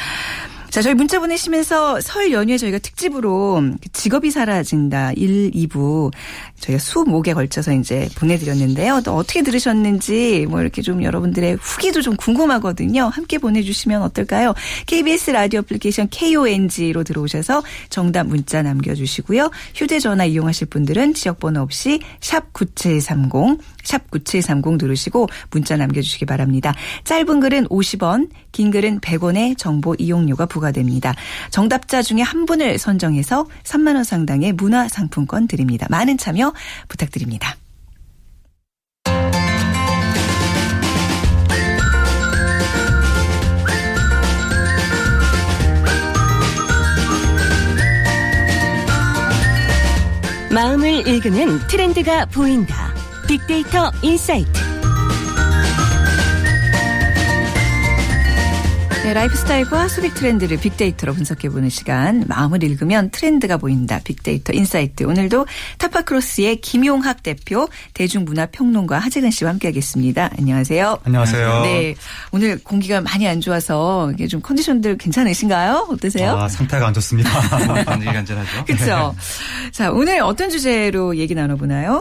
자, 0.76 0.82
저희 0.82 0.92
문자 0.92 1.18
보내시면서 1.20 2.02
설 2.02 2.32
연휴에 2.32 2.58
저희가 2.58 2.78
특집으로 2.80 3.62
직업이 3.94 4.30
사라진다 4.30 5.12
1, 5.12 5.52
2부 5.52 6.12
저희가 6.60 6.78
수목에 6.78 7.32
걸쳐서 7.32 7.72
이제 7.72 8.10
보내드렸는데요. 8.14 9.00
또 9.02 9.14
어떻게 9.14 9.42
들으셨는지 9.42 10.44
뭐 10.50 10.60
이렇게 10.60 10.82
좀 10.82 11.02
여러분들의 11.02 11.54
후기도 11.54 12.02
좀 12.02 12.14
궁금하거든요. 12.16 13.04
함께 13.04 13.38
보내주시면 13.38 14.02
어떨까요? 14.02 14.52
KBS 14.84 15.30
라디오 15.30 15.60
애플리케이션 15.60 16.08
KONG로 16.10 17.04
들어오셔서 17.04 17.62
정답 17.88 18.26
문자 18.26 18.60
남겨주시고요. 18.60 19.50
휴대전화 19.74 20.26
이용하실 20.26 20.66
분들은 20.66 21.14
지역번호 21.14 21.62
없이 21.62 22.00
샵 22.20 22.52
9730, 22.52 23.62
샵 23.86 24.10
9730 24.10 24.76
누르시고 24.76 25.28
문자 25.50 25.76
남겨주시기 25.76 26.26
바랍니다. 26.26 26.74
짧은 27.04 27.40
글은 27.40 27.68
50원, 27.68 28.28
긴 28.52 28.70
글은 28.70 29.00
100원의 29.00 29.56
정보 29.56 29.94
이용료가 29.98 30.44
부과 30.46 30.66
부과됩니다. 30.66 31.14
정답자 31.50 32.02
중에 32.02 32.22
한 32.22 32.46
분을 32.46 32.78
선정해서 32.78 33.46
3만 33.62 33.94
원 33.94 34.04
상당의 34.04 34.52
문화 34.52 34.88
상품권 34.88 35.46
드립니다. 35.46 35.86
많은 35.90 36.18
참여 36.18 36.52
부탁드립니다. 36.88 37.56
마음을 50.50 51.06
읽으면 51.06 51.66
트렌드가 51.68 52.24
보인다. 52.26 52.85
빅데이터 53.28 53.90
인사이트. 54.02 54.52
네, 59.02 59.14
라이프스타일과 59.14 59.88
소비 59.88 60.14
트렌드를 60.14 60.58
빅데이터로 60.58 61.12
분석해보는 61.12 61.68
시간. 61.68 62.24
마음을 62.28 62.62
읽으면 62.62 63.10
트렌드가 63.10 63.56
보인다. 63.56 64.00
빅데이터 64.04 64.52
인사이트. 64.52 65.04
오늘도 65.04 65.46
타파크로스의 65.78 66.60
김용학 66.60 67.24
대표, 67.24 67.68
대중문화평론가 67.94 68.98
하재근 68.98 69.32
씨와 69.32 69.50
함께하겠습니다. 69.50 70.30
안녕하세요. 70.38 71.00
안녕하세요. 71.04 71.62
네, 71.62 71.94
오늘 72.30 72.58
공기가 72.62 73.00
많이 73.00 73.26
안 73.26 73.40
좋아서 73.40 74.10
이게 74.12 74.28
좀 74.28 74.40
컨디션들 74.40 74.98
괜찮으신가요? 74.98 75.88
어떠세요? 75.90 76.36
아, 76.36 76.48
상태가 76.48 76.86
안 76.86 76.94
좋습니다. 76.94 77.30
간질간질하죠. 77.86 78.64
그렇죠. 78.66 79.14
자, 79.72 79.90
오늘 79.90 80.20
어떤 80.20 80.48
주제로 80.48 81.16
얘기 81.16 81.34
나눠보나요? 81.34 82.00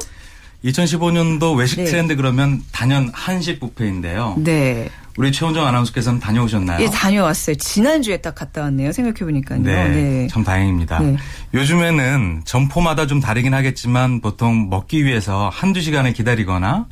2015년도 0.66 1.56
외식 1.58 1.78
네. 1.78 1.86
트렌드 1.86 2.16
그러면 2.16 2.62
단연 2.72 3.10
한식 3.14 3.60
뷔페인데요. 3.60 4.36
네. 4.38 4.90
우리 5.18 5.32
최원정 5.32 5.66
아나운서께서는 5.66 6.20
다녀오셨나요? 6.20 6.84
예, 6.84 6.90
다녀왔어요. 6.90 7.56
지난주에 7.56 8.18
딱 8.18 8.36
갔다 8.36 8.64
왔네요. 8.64 8.92
생각해보니까요. 8.92 9.62
네, 9.62 9.88
네. 9.88 10.28
참 10.28 10.44
다행입니다. 10.44 11.00
네. 11.00 11.16
요즘에는 11.54 12.42
점포마다 12.44 13.08
좀 13.08 13.22
다르긴 13.22 13.54
하겠지만 13.54 14.20
보통 14.20 14.70
먹기 14.70 15.06
위해서 15.06 15.50
한두 15.54 15.80
시간을 15.80 16.12
기다리거나 16.14 16.88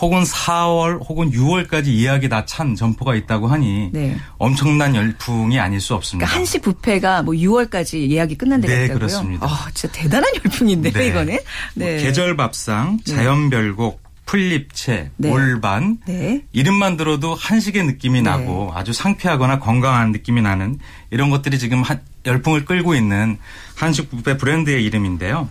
혹은 0.00 0.22
4월 0.24 1.00
혹은 1.08 1.30
6월까지 1.30 1.86
예약이 1.98 2.28
다 2.28 2.44
찬 2.46 2.74
점포가 2.76 3.14
있다고 3.14 3.48
하니 3.48 3.90
네. 3.92 4.16
엄청난 4.38 4.94
열풍이 4.94 5.58
아닐 5.58 5.80
수 5.80 5.94
없습니다. 5.94 6.26
그러니까 6.26 6.38
한식 6.38 6.62
뷔페가 6.62 7.22
뭐 7.22 7.34
6월까지 7.34 8.08
예약이 8.10 8.36
끝난다고요? 8.36 8.76
네, 8.76 8.88
그렇습니다. 8.88 9.46
아, 9.46 9.68
진짜 9.74 9.98
대단한 10.00 10.30
열풍인데요, 10.36 10.92
네. 10.92 11.06
이거는. 11.08 11.38
네. 11.74 11.92
뭐 11.94 12.02
계절 12.02 12.36
밥상, 12.36 12.98
자연 13.04 13.50
별곡, 13.50 14.00
풀잎채, 14.26 15.10
네. 15.16 15.30
올반 15.30 15.98
네. 16.06 16.42
이름만 16.52 16.96
들어도 16.96 17.34
한식의 17.34 17.84
느낌이 17.84 18.22
네. 18.22 18.30
나고 18.30 18.72
아주 18.74 18.92
상쾌하거나 18.92 19.60
건강한 19.60 20.12
느낌이 20.12 20.42
나는 20.42 20.78
이런 21.10 21.30
것들이 21.30 21.58
지금 21.58 21.82
열풍을 22.24 22.64
끌고 22.64 22.94
있는 22.94 23.38
한식 23.76 24.10
뷔페 24.10 24.36
브랜드의 24.36 24.84
이름인데요. 24.84 25.48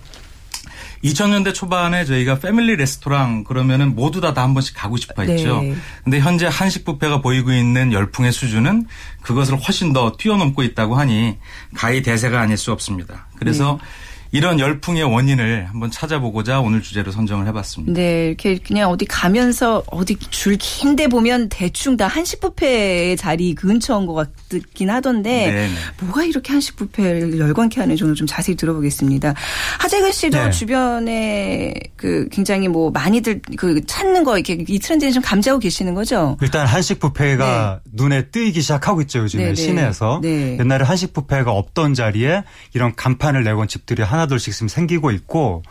2000년대 1.03 1.53
초반에 1.53 2.05
저희가 2.05 2.39
패밀리 2.39 2.75
레스토랑 2.75 3.43
그러면은 3.43 3.95
모두 3.95 4.21
다 4.21 4.33
다 4.33 4.41
한 4.43 4.53
번씩 4.53 4.75
가고 4.75 4.97
싶어 4.97 5.23
했죠. 5.23 5.61
네. 5.61 5.75
근데 6.03 6.19
현재 6.19 6.47
한식 6.51 6.85
뷔페가 6.85 7.21
보이고 7.21 7.51
있는 7.51 7.91
열풍의 7.93 8.31
수준은 8.31 8.85
그것을 9.21 9.55
훨씬 9.57 9.93
더 9.93 10.13
뛰어넘고 10.17 10.63
있다고 10.63 10.95
하니 10.95 11.37
가히 11.75 12.01
대세가 12.01 12.39
아닐 12.41 12.57
수 12.57 12.71
없습니다. 12.71 13.27
그래서 13.37 13.79
네. 13.81 13.87
이런 14.35 14.59
열풍의 14.59 15.03
원인을 15.03 15.65
한번 15.69 15.89
찾아보고자 15.89 16.59
오늘 16.59 16.81
주제로 16.81 17.09
선정을 17.09 17.47
해봤습니다. 17.47 17.93
네, 17.93 18.27
이렇게 18.27 18.57
그냥 18.57 18.89
어디 18.89 19.05
가면서 19.05 19.81
어디 19.87 20.17
줄 20.29 20.57
긴데 20.57 21.07
보면 21.07 21.47
대충 21.47 21.95
다 21.95 22.07
한식 22.07 22.41
뷔페의 22.41 23.15
자리 23.15 23.55
근처인 23.55 24.05
것 24.05 24.13
같긴 24.49 24.89
하던데 24.89 25.51
네네. 25.51 25.69
뭐가 26.01 26.25
이렇게 26.25 26.51
한식 26.51 26.75
뷔페를 26.75 27.39
열광케 27.39 27.79
하는지 27.79 28.03
오늘 28.03 28.15
좀 28.15 28.27
자세히 28.27 28.57
들어보겠습니다. 28.57 29.33
하재근 29.79 30.11
씨도 30.11 30.37
네. 30.37 30.49
주변에 30.49 31.73
그 31.95 32.27
굉장히 32.29 32.67
뭐 32.67 32.91
많이들 32.91 33.39
그 33.55 33.85
찾는 33.85 34.25
거 34.25 34.37
이렇게 34.37 34.65
이 34.67 34.79
트렌드에 34.79 35.11
좀 35.11 35.23
감지하고 35.23 35.61
계시는 35.61 35.93
거죠? 35.93 36.35
일단 36.41 36.67
한식 36.67 36.99
뷔페가 36.99 37.79
네. 37.85 37.91
눈에 37.93 38.27
뜨이기 38.31 38.59
시작하고 38.59 38.99
있죠 39.03 39.19
요즘에 39.19 39.43
네네. 39.43 39.55
시내에서 39.55 40.19
네. 40.21 40.57
옛날에 40.59 40.83
한식 40.83 41.13
뷔페가 41.13 41.51
없던 41.51 41.93
자리에 41.93 42.43
이런 42.73 42.93
간판을 42.97 43.45
내건 43.45 43.69
집들이 43.69 44.03
하나 44.03 44.24
하나둘씩 44.25 44.53
지금 44.53 44.67
생기고 44.67 45.11
있고 45.11 45.63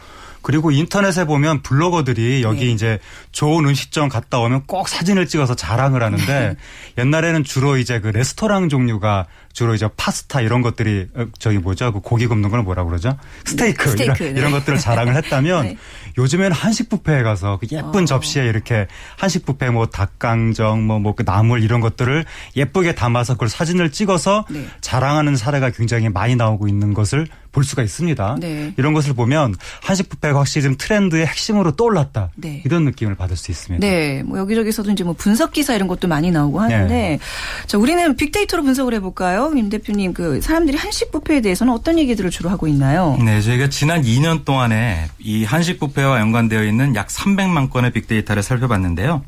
그리고 0.45 0.71
인터넷에 0.71 1.25
보면 1.25 1.63
블로거들이 1.63 2.43
여기 2.43 2.67
네. 2.67 2.73
이제 2.73 2.99
좋은 3.33 3.65
음식점 3.65 4.11
갔다 4.11 4.39
오면 4.41 4.65
꼭 4.67 4.89
사진을 4.89 5.27
찍어서 5.27 5.55
자랑을 5.55 6.03
하는데 6.03 6.27
네. 6.27 6.57
옛날에는 7.03 7.45
주로 7.45 7.79
이제 7.79 7.99
그 7.99 8.09
레스토랑 8.09 8.69
종류가 8.69 9.27
주로 9.55 9.75
이제 9.75 9.89
파스타 9.97 10.43
이런 10.43 10.61
것들이 10.61 11.07
어, 11.15 11.27
저기 11.39 11.57
뭐죠 11.57 11.95
그 11.95 12.01
고기 12.01 12.27
굽는 12.27 12.51
걸 12.51 12.63
뭐라 12.63 12.85
그러죠 12.85 13.17
스테이크, 13.47 13.89
스테이크 13.89 14.23
이런, 14.23 14.35
네. 14.35 14.41
이런 14.41 14.53
것들을 14.53 14.79
자랑을 14.79 15.17
했다면 15.17 15.63
네. 15.65 15.79
요즘에는 16.19 16.53
한식 16.53 16.91
뷔페에 16.91 17.23
가서 17.23 17.59
그 17.59 17.67
예쁜 17.73 18.03
어. 18.03 18.05
접시에 18.05 18.45
이렇게 18.45 18.87
한식 19.17 19.47
뷔페 19.47 19.71
뭐 19.71 19.87
닭강정 19.87 20.87
뭐뭐 20.87 21.15
그 21.15 21.25
나물 21.25 21.63
이런 21.63 21.81
것들을 21.81 22.23
예쁘게 22.55 22.95
담아서 22.95 23.33
그걸 23.33 23.49
사진을 23.49 23.93
찍어서 23.93 24.45
네. 24.51 24.67
자랑하는 24.83 25.37
사례가 25.37 25.71
굉장히 25.71 26.11
많이 26.11 26.37
나오고 26.37 26.69
있는 26.69 26.93
것을 26.93 27.27
볼 27.55 27.65
수가 27.65 27.83
있습니다. 27.83 28.37
네. 28.41 28.75
이런 28.77 28.93
것을 28.93 29.15
보면 29.15 29.55
한식 29.81 30.11
뷔페가 30.11 30.39
확실히 30.39 30.65
좀 30.65 30.75
트렌드의 30.77 31.25
핵심으로 31.27 31.73
떠올랐다. 31.77 32.31
네. 32.35 32.61
이런 32.67 32.85
느낌을 32.85 33.15
받을 33.15 33.37
수 33.37 33.51
있습니다. 33.51 33.87
네. 33.87 34.23
뭐 34.25 34.39
여기저기서도 34.39 34.91
이제 34.91 35.05
뭐 35.05 35.15
분석 35.15 35.53
기사 35.53 35.75
이런 35.75 35.89
것도 35.89 36.09
많이 36.09 36.31
나오고 36.31 36.61
하는데 36.61 36.93
네. 36.93 37.19
자, 37.67 37.79
우리는 37.79 38.17
빅데이터로 38.17 38.65
분석을 38.65 38.93
해 38.95 39.01
볼까요? 39.01 39.53
임 39.55 39.71
대표님 39.71 40.13
그 40.13 40.41
사람들이 40.41 40.77
한식 40.77 41.13
뷔페에 41.13 41.41
대해서는 41.41 41.73
어떤 41.73 41.99
얘기들을 41.99 42.31
주로 42.31 42.51
하고 42.51 42.67
있나요? 42.67 43.17
네, 43.25 43.41
저희가 43.41 43.69
지난 43.69 44.03
2년 44.03 44.45
동안에 44.45 45.09
이 45.21 45.45
한식 45.45 45.79
뷔페와 45.79 46.21
연관되어 46.21 46.65
있는 46.65 46.97
약 46.97 47.07
300만 47.09 47.71
건의 47.71 47.93
빅데이터를 47.93 48.43
살펴봤는데요. 48.43 49.23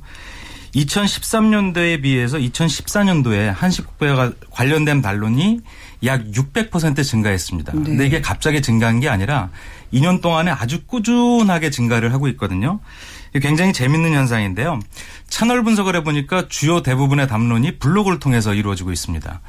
2013년도에 0.77 2.03
비해서 2.03 2.39
2014년도에 2.39 3.53
한식 3.55 3.99
뷔페와 3.99 4.33
관련된 4.51 5.01
반론이 5.03 5.61
약 6.05 6.25
600% 6.27 7.03
증가했습니다. 7.03 7.73
네. 7.73 7.83
근데 7.83 8.07
이게 8.07 8.21
갑자기 8.21 8.61
증가한 8.61 9.01
게 9.01 9.09
아니라 9.09 9.51
2년 9.93 10.21
동안에 10.21 10.51
아주 10.51 10.85
꾸준하게 10.85 11.71
증가를 11.71 12.13
하고 12.13 12.29
있거든요. 12.29 12.81
굉장히 13.41 13.73
재밌는 13.73 14.13
현상인데요. 14.13 14.81
채널 15.29 15.63
분석을 15.63 15.97
해보니까 15.97 16.49
주요 16.49 16.83
대부분의 16.83 17.29
담론이 17.29 17.79
블로그를 17.79 18.19
통해서 18.19 18.55
이루어지고 18.55 18.93
있습니다. 18.93 19.41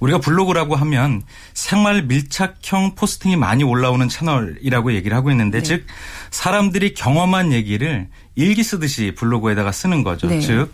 우리가 0.00 0.18
블로그라고 0.18 0.76
하면 0.76 1.22
생활 1.54 2.02
밀착형 2.02 2.94
포스팅이 2.96 3.36
많이 3.36 3.64
올라오는 3.64 4.08
채널이라고 4.08 4.92
얘기를 4.92 5.16
하고 5.16 5.30
있는데 5.30 5.58
네. 5.58 5.62
즉 5.62 5.86
사람들이 6.30 6.94
경험한 6.94 7.52
얘기를 7.52 8.08
일기 8.36 8.62
쓰듯이 8.62 9.12
블로그에다가 9.16 9.72
쓰는 9.72 10.04
거죠. 10.04 10.28
네. 10.28 10.40
즉 10.40 10.72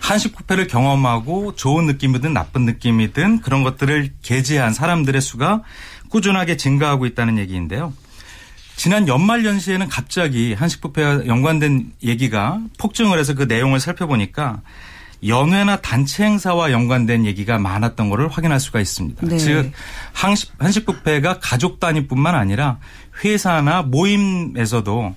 한식 0.00 0.36
뷔페를 0.36 0.66
경험하고 0.66 1.54
좋은 1.54 1.86
느낌이든 1.86 2.32
나쁜 2.32 2.64
느낌이든 2.64 3.40
그런 3.40 3.62
것들을 3.62 4.10
게재한 4.22 4.74
사람들의 4.74 5.20
수가 5.20 5.62
꾸준하게 6.08 6.56
증가하고 6.56 7.06
있다는 7.06 7.38
얘기인데요. 7.38 7.92
지난 8.76 9.06
연말 9.06 9.44
연시에는 9.44 9.88
갑자기 9.88 10.52
한식 10.52 10.80
뷔페와 10.80 11.26
연관된 11.26 11.92
얘기가 12.02 12.60
폭증을 12.78 13.18
해서 13.18 13.34
그 13.34 13.44
내용을 13.44 13.78
살펴보니까 13.78 14.62
연회나 15.26 15.76
단체 15.76 16.24
행사와 16.24 16.72
연관된 16.72 17.24
얘기가 17.24 17.58
많았던 17.58 18.10
것을 18.10 18.28
확인할 18.28 18.60
수가 18.60 18.80
있습니다. 18.80 19.26
네. 19.26 19.38
즉 19.38 19.72
한식, 20.12 20.52
한식 20.58 20.86
뷔페가 20.86 21.38
가족 21.40 21.80
단위뿐만 21.80 22.34
아니라 22.34 22.78
회사나 23.22 23.82
모임에서도 23.82 25.14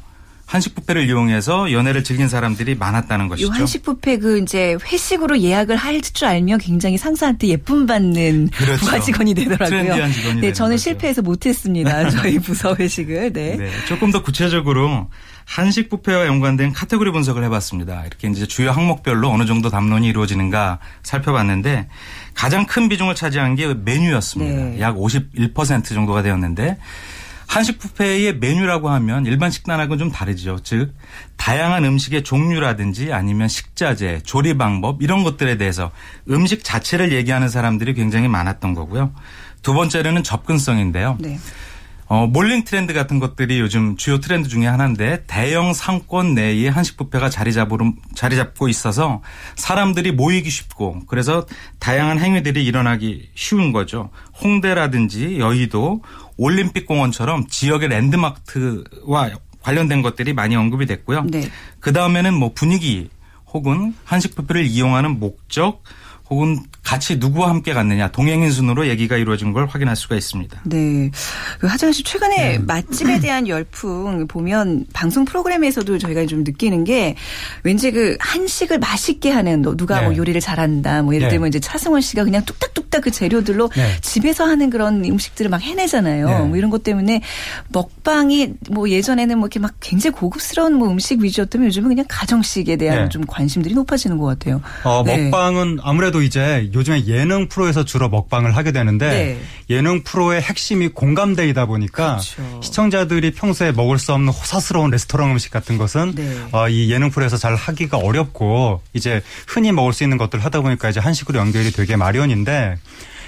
한식 0.47 0.75
뷔페를 0.75 1.07
이용해서 1.09 1.73
연애를 1.73 2.05
즐긴 2.05 2.29
사람들이 2.29 2.75
많았다는 2.75 3.27
것이죠. 3.27 3.51
한식 3.51 3.83
뷔페 3.83 4.17
그 4.19 4.39
이제 4.39 4.77
회식으로 4.81 5.39
예약을 5.41 5.75
할 5.75 5.97
줄 6.01 6.25
알면 6.27 6.59
굉장히 6.59 6.97
상사한테 6.97 7.47
예쁨 7.49 7.85
받는 7.85 8.49
그렇죠. 8.53 8.85
부하 8.85 8.99
직원이 8.99 9.33
되더라고요. 9.33 10.09
직원이 10.11 10.41
네, 10.41 10.53
저는 10.53 10.75
거죠. 10.75 10.83
실패해서 10.83 11.21
못했습니다. 11.21 12.09
저희 12.11 12.39
부서 12.39 12.75
회식을. 12.75 13.33
네. 13.33 13.57
네. 13.57 13.69
조금 13.87 14.09
더 14.11 14.23
구체적으로 14.23 15.09
한식 15.45 15.89
뷔페와 15.89 16.27
연관된 16.27 16.71
카테고리 16.71 17.11
분석을 17.11 17.43
해봤습니다. 17.45 18.05
이렇게 18.05 18.29
이제 18.29 18.45
주요 18.45 18.71
항목별로 18.71 19.29
어느 19.29 19.45
정도 19.45 19.69
담론이 19.69 20.07
이루어지는가 20.07 20.79
살펴봤는데 21.03 21.89
가장 22.33 22.65
큰 22.65 22.87
비중을 22.87 23.15
차지한 23.15 23.55
게 23.55 23.73
메뉴였습니다. 23.73 24.61
네. 24.63 24.77
약51% 24.79 25.85
정도가 25.93 26.21
되었는데 26.21 26.77
한식 27.47 27.79
뷔페의 27.79 28.37
메뉴라고 28.37 28.89
하면 28.89 29.25
일반 29.25 29.49
식단하고는 29.49 29.97
좀 29.97 30.11
다르죠. 30.11 30.59
즉 30.63 30.93
다양한 31.37 31.85
음식의 31.85 32.23
종류라든지 32.23 33.13
아니면 33.13 33.47
식자재, 33.47 34.21
조리 34.23 34.57
방법 34.57 35.01
이런 35.01 35.23
것들에 35.23 35.57
대해서 35.57 35.91
음식 36.29 36.63
자체를 36.63 37.13
얘기하는 37.13 37.49
사람들이 37.49 37.93
굉장히 37.93 38.27
많았던 38.27 38.73
거고요. 38.73 39.13
두 39.61 39.73
번째로는 39.73 40.23
접근성인데요. 40.23 41.17
네. 41.19 41.39
어, 42.09 42.25
몰링 42.25 42.63
트렌드 42.63 42.93
같은 42.93 43.19
것들이 43.19 43.59
요즘 43.59 43.97
주요 43.97 44.19
트렌드 44.19 44.47
중에 44.47 44.65
하나인데 44.65 45.25
대형 45.27 45.73
상권 45.73 46.35
내에 46.35 46.69
한식 46.69 46.95
뷔페가 46.95 47.29
자리 47.29 47.51
잡으로 47.51 47.93
자리 48.15 48.37
잡고 48.37 48.69
있어서 48.69 49.21
사람들이 49.57 50.13
모이기 50.13 50.49
쉽고 50.49 51.01
그래서 51.07 51.45
다양한 51.79 52.19
행위들이 52.19 52.63
일어나기 52.63 53.29
쉬운 53.35 53.73
거죠. 53.73 54.09
홍대라든지 54.41 55.37
여의도 55.39 56.01
올림픽공원처럼 56.37 57.47
지역의 57.47 57.89
랜드마크와 57.89 59.31
관련된 59.61 60.01
것들이 60.01 60.33
많이 60.33 60.55
언급이 60.55 60.85
됐고요. 60.85 61.25
네. 61.25 61.49
그 61.79 61.91
다음에는 61.91 62.33
뭐 62.33 62.51
분위기 62.53 63.09
혹은 63.51 63.93
한식 64.05 64.35
뷔페를 64.35 64.65
이용하는 64.65 65.19
목적 65.19 65.83
혹은 66.29 66.59
같이 66.83 67.17
누구와 67.17 67.49
함께 67.49 67.73
갔느냐 67.73 68.09
동행인 68.11 68.51
순으로 68.51 68.87
얘기가 68.87 69.17
이루어진 69.17 69.51
걸 69.53 69.65
확인할 69.65 69.95
수가 69.95 70.15
있습니다. 70.15 70.61
네. 70.65 71.11
그 71.59 71.67
하정현 71.67 71.93
씨 71.93 72.03
최근에 72.03 72.35
네. 72.35 72.57
맛집에 72.59 73.19
대한 73.21 73.47
열풍 73.47 74.27
보면 74.27 74.85
방송 74.93 75.25
프로그램에서도 75.25 75.97
저희가 75.97 76.25
좀 76.25 76.43
느끼는 76.43 76.85
게 76.85 77.15
왠지 77.63 77.91
그 77.91 78.15
한식을 78.19 78.79
맛있게 78.79 79.31
하는 79.31 79.61
누가 79.61 79.95
뭐 79.95 80.01
네. 80.01 80.07
뭐 80.07 80.17
요리를 80.17 80.39
잘한다 80.39 81.01
뭐 81.01 81.13
예를 81.13 81.27
네. 81.27 81.31
들면 81.31 81.49
이제 81.49 81.59
차승원 81.59 82.01
씨가 82.01 82.23
그냥 82.23 82.43
뚝딱뚝딱 82.45 83.01
그 83.01 83.11
재료들로 83.11 83.69
네. 83.75 83.95
집에서 84.01 84.45
하는 84.45 84.69
그런 84.69 85.03
음식들을 85.03 85.49
막 85.49 85.61
해내잖아요. 85.61 86.29
네. 86.29 86.39
뭐 86.39 86.57
이런 86.57 86.69
것 86.69 86.83
때문에 86.83 87.21
먹방이 87.69 88.53
뭐 88.71 88.89
예전에는 88.89 89.37
뭐 89.37 89.47
이렇게 89.47 89.59
막 89.59 89.73
굉장히 89.81 90.15
고급스러운 90.15 90.73
뭐 90.73 90.89
음식 90.89 91.19
위주였다면 91.21 91.67
요즘은 91.67 91.89
그냥 91.89 92.05
가정식에 92.07 92.77
대한 92.77 93.03
네. 93.03 93.09
좀 93.09 93.25
관심들이 93.25 93.73
높아지는 93.75 94.17
것 94.17 94.25
같아요. 94.25 94.61
어, 94.83 95.03
먹방은 95.03 95.79
아무래도 95.81 96.16
아무래도 96.17 96.21
이제 96.21 96.69
요즘에 96.73 97.05
예능 97.07 97.47
프로에서 97.47 97.85
주로 97.85 98.09
먹방을 98.09 98.55
하게 98.55 98.71
되는데 98.71 99.09
네. 99.09 99.41
예능 99.69 100.03
프로의 100.03 100.41
핵심이 100.41 100.87
공감대이다 100.87 101.65
보니까 101.65 102.17
그렇죠. 102.17 102.61
시청자들이 102.61 103.31
평소에 103.31 103.71
먹을 103.71 103.99
수 103.99 104.13
없는 104.13 104.29
호사스러운 104.29 104.89
레스토랑 104.91 105.31
음식 105.31 105.51
같은 105.51 105.77
것은 105.77 106.15
네. 106.15 106.37
어, 106.51 106.69
이 106.69 106.91
예능 106.91 107.09
프로에서 107.11 107.37
잘 107.37 107.55
하기가 107.55 107.97
어렵고 107.97 108.81
이제 108.93 109.21
흔히 109.47 109.71
먹을 109.71 109.93
수 109.93 110.03
있는 110.03 110.17
것들 110.17 110.39
하다 110.43 110.61
보니까 110.61 110.89
이제 110.89 110.99
한식으로 110.99 111.39
연결이 111.39 111.71
되게 111.71 111.95
마련인데 111.95 112.77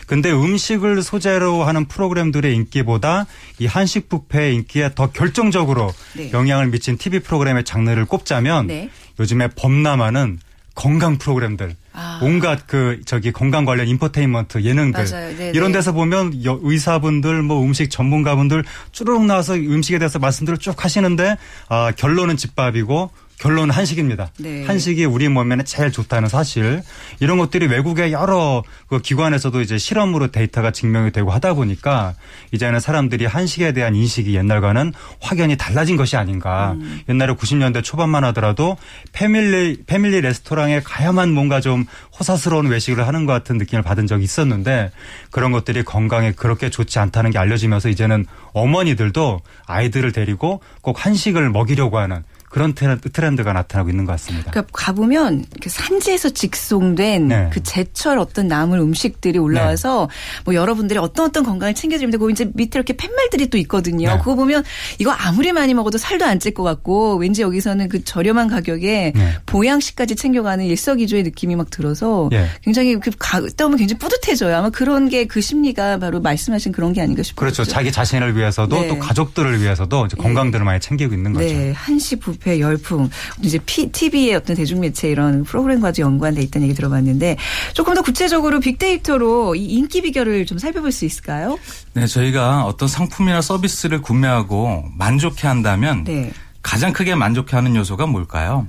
근데 0.08 0.32
음식을 0.32 1.04
소재로 1.04 1.64
하는 1.64 1.86
프로그램들의 1.86 2.54
인기보다 2.56 3.28
이 3.60 3.68
한식 3.68 4.10
뷔페의 4.10 4.56
인기에 4.56 4.92
더 4.96 5.12
결정적으로 5.12 5.94
네. 6.14 6.32
영향을 6.32 6.68
미친 6.68 6.98
TV 6.98 7.20
프로그램의 7.20 7.64
장르를 7.64 8.06
꼽자면 8.06 8.68
네. 8.68 8.90
요즘에 9.20 9.50
범람하는 9.50 10.40
건강 10.74 11.18
프로그램들 11.18 11.76
아. 12.00 12.20
온갖 12.22 12.62
그 12.66 13.02
저기 13.06 13.32
건강 13.34 13.66
관련 13.66 13.88
인포테인먼트 13.88 14.64
예능들 14.64 15.06
네, 15.06 15.36
네. 15.38 15.52
이런 15.54 15.74
데서 15.74 15.92
보면 15.92 16.34
의사분들 16.44 17.44
뭐 17.44 17.62
음식 17.62 17.92
전문가분들 17.92 18.64
쭈르륵 18.94 19.26
나와서 19.26 19.56
음식에 19.56 20.00
대해서 20.00 20.18
말씀들을 20.18 20.60
쭉 20.60 20.84
하시는데 20.84 21.36
아, 21.68 21.92
결론은 21.96 22.38
집밥이고 22.38 23.12
결론은 23.40 23.74
한식입니다. 23.74 24.32
네. 24.38 24.66
한식이 24.66 25.06
우리 25.06 25.30
몸에는 25.30 25.64
제일 25.64 25.92
좋다는 25.92 26.28
사실 26.28 26.82
이런 27.22 27.38
것들이 27.38 27.68
외국의 27.68 28.12
여러 28.12 28.64
그 28.88 29.00
기관에서도 29.00 29.62
이제 29.62 29.78
실험으로 29.78 30.28
데이터가 30.28 30.72
증명이 30.72 31.12
되고 31.12 31.32
하다 31.32 31.54
보니까 31.54 32.16
이제는 32.52 32.82
사람들이 32.82 33.26
한식에 33.26 33.72
대한 33.72 33.96
인식이 33.96 34.36
옛날과는 34.36 34.94
확연히 35.22 35.56
달라진 35.56 35.96
것이 35.96 36.18
아닌가. 36.18 36.74
음. 36.74 37.00
옛날에 37.08 37.34
90년대 37.34 37.82
초반만 37.82 38.26
하더라도 38.26 38.76
패밀리 39.14 39.78
패밀리 39.88 40.20
레스토랑에 40.20 40.82
가야만 40.82 41.32
뭔가 41.32 41.62
좀 41.62 41.86
호사스러운 42.20 42.68
외식을 42.68 43.08
하는 43.08 43.26
것 43.26 43.32
같은 43.32 43.58
느낌을 43.58 43.84
받은 43.84 44.06
적이 44.06 44.26
있었는데 44.26 44.92
그런 45.32 45.54
것들이 45.54 45.84
건강에 45.84 46.34
그렇게 46.34 46.70
좋지 46.70 47.00
않다는 47.00 47.32
게 47.32 47.40
알려지면서 47.40 47.88
이제는 47.88 48.26
어머니들도 48.52 49.40
아이들을 49.66 50.12
데리고 50.12 50.62
꼭 50.82 51.06
한식을 51.06 51.50
먹이려고 51.52 52.00
하는 52.00 52.24
그런 52.50 52.74
트렌드가 52.74 53.54
나타나고 53.54 53.90
있는 53.90 54.06
것 54.06 54.14
같습니다. 54.14 54.52
그러니까 54.52 54.72
가보면 54.74 55.46
산지에서 55.66 56.30
직송된 56.30 57.28
네. 57.28 57.50
그 57.54 57.62
제철 57.64 58.18
어떤 58.20 58.48
나물 58.48 58.80
음식들이 58.80 59.38
올라와서 59.38 60.08
네. 60.10 60.42
뭐 60.46 60.56
여러분들이 60.56 61.00
어떤 61.00 61.28
어떤 61.28 61.44
건강을 61.44 61.76
챙겨주는데 61.76 62.18
그 62.18 62.32
이제 62.32 62.50
밑에 62.54 62.80
이렇게 62.80 62.94
팻말들이 62.94 63.50
또 63.50 63.58
있거든요. 63.60 64.10
네. 64.10 64.18
그거 64.18 64.36
보면 64.36 64.64
이거 64.98 65.12
아무리 65.12 65.52
많이 65.52 65.74
먹어도 65.74 65.98
살도 65.98 66.26
안 66.26 66.40
찔 66.40 66.54
것 66.54 66.64
같고 66.64 67.18
왠지 67.18 67.42
여기서는 67.42 67.90
그 67.90 68.04
저렴한 68.04 68.48
가격에 68.48 69.12
네. 69.14 69.34
보양식까지 69.46 70.16
챙겨가는 70.16 70.66
일석이조의 70.66 71.24
느낌이 71.24 71.56
막 71.56 71.70
들어서 71.70 72.30
예. 72.32 72.48
굉장히 72.64 73.00
그 73.00 73.12
갔다 73.20 73.66
오면 73.66 73.78
굉장히 73.78 74.00
뿌듯해져요. 74.00 74.56
아마 74.56 74.70
그런 74.70 75.10
게 75.10 75.26
그 75.26 75.42
심리가 75.42 76.00
바로 76.00 76.22
말씀하신 76.22 76.72
그런 76.72 76.94
게 76.94 77.02
아닌가 77.02 77.22
싶어요. 77.24 77.36
그렇죠. 77.52 77.64
자기 77.66 77.92
자신을 77.92 78.36
위해서도 78.38 78.82
네. 78.82 78.88
또 78.88 78.98
가족들을 79.00 79.62
위해서도 79.62 80.08
건강들을 80.18 80.64
많이 80.66 80.80
챙기고 80.80 81.14
있는 81.14 81.34
거죠. 81.34 81.46
네. 81.46 81.72
한식 81.74 82.22
부 82.22 82.39
부패 82.40 82.60
열풍 82.60 83.10
이제 83.42 83.60
P, 83.66 83.92
TV의 83.92 84.36
어떤 84.36 84.56
대중매체 84.56 85.10
이런 85.10 85.44
프로그램과도 85.44 86.02
연관돼 86.02 86.42
있다는 86.42 86.68
얘기 86.68 86.76
들어봤는데 86.76 87.38
조금 87.74 87.94
더 87.94 88.02
구체적으로 88.02 88.60
빅데이터로 88.60 89.56
이 89.56 89.66
인기 89.66 90.02
비결을 90.02 90.46
좀 90.46 90.58
살펴볼 90.58 90.92
수 90.92 91.06
있을까요? 91.06 91.60
네, 91.94 92.08
저희가 92.08 92.66
어떤 92.66 92.88
상품이나 92.88 93.42
서비스를 93.42 94.02
구매하고 94.02 94.86
만족해 94.98 95.48
한다면 95.48 96.04
네. 96.06 96.32
가장 96.64 96.94
크게 96.94 97.16
만족해 97.16 97.56
하는 97.56 97.76
요소가 97.76 98.08
뭘까요? 98.08 98.68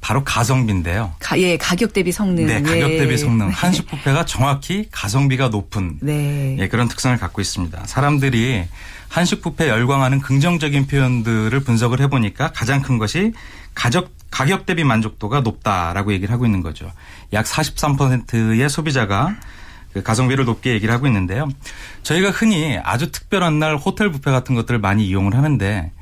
바로 0.00 0.24
가성비인데요. 0.24 1.12
가, 1.20 1.38
예, 1.38 1.56
가격 1.56 1.92
대비 1.92 2.10
성능. 2.10 2.46
네, 2.46 2.60
가격 2.60 2.88
대비 2.88 3.16
성능. 3.16 3.46
네. 3.46 3.54
한식 3.54 3.86
뷔페가 3.86 4.24
정확히 4.24 4.88
가성비가 4.90 5.48
높은 5.48 5.98
네. 6.00 6.56
예, 6.58 6.66
그런 6.68 6.88
특성을 6.88 7.16
갖고 7.16 7.40
있습니다. 7.40 7.84
사람들이 7.86 8.64
한식 9.12 9.42
뷔페 9.42 9.68
열광하는 9.68 10.20
긍정적인 10.20 10.86
표현들을 10.86 11.60
분석을 11.60 12.00
해보니까 12.00 12.50
가장 12.52 12.80
큰 12.80 12.96
것이 12.96 13.34
가격 13.74 14.10
가격 14.30 14.64
대비 14.64 14.84
만족도가 14.84 15.40
높다라고 15.40 16.14
얘기를 16.14 16.32
하고 16.32 16.46
있는 16.46 16.62
거죠. 16.62 16.90
약 17.34 17.44
43%의 17.44 18.70
소비자가 18.70 19.36
그 19.92 20.02
가성비를 20.02 20.46
높게 20.46 20.72
얘기를 20.72 20.94
하고 20.94 21.06
있는데요. 21.06 21.46
저희가 22.02 22.30
흔히 22.30 22.78
아주 22.82 23.12
특별한 23.12 23.58
날 23.58 23.76
호텔 23.76 24.10
뷔페 24.10 24.30
같은 24.30 24.54
것들을 24.54 24.80
많이 24.80 25.06
이용을 25.06 25.36
하는데 25.36 25.92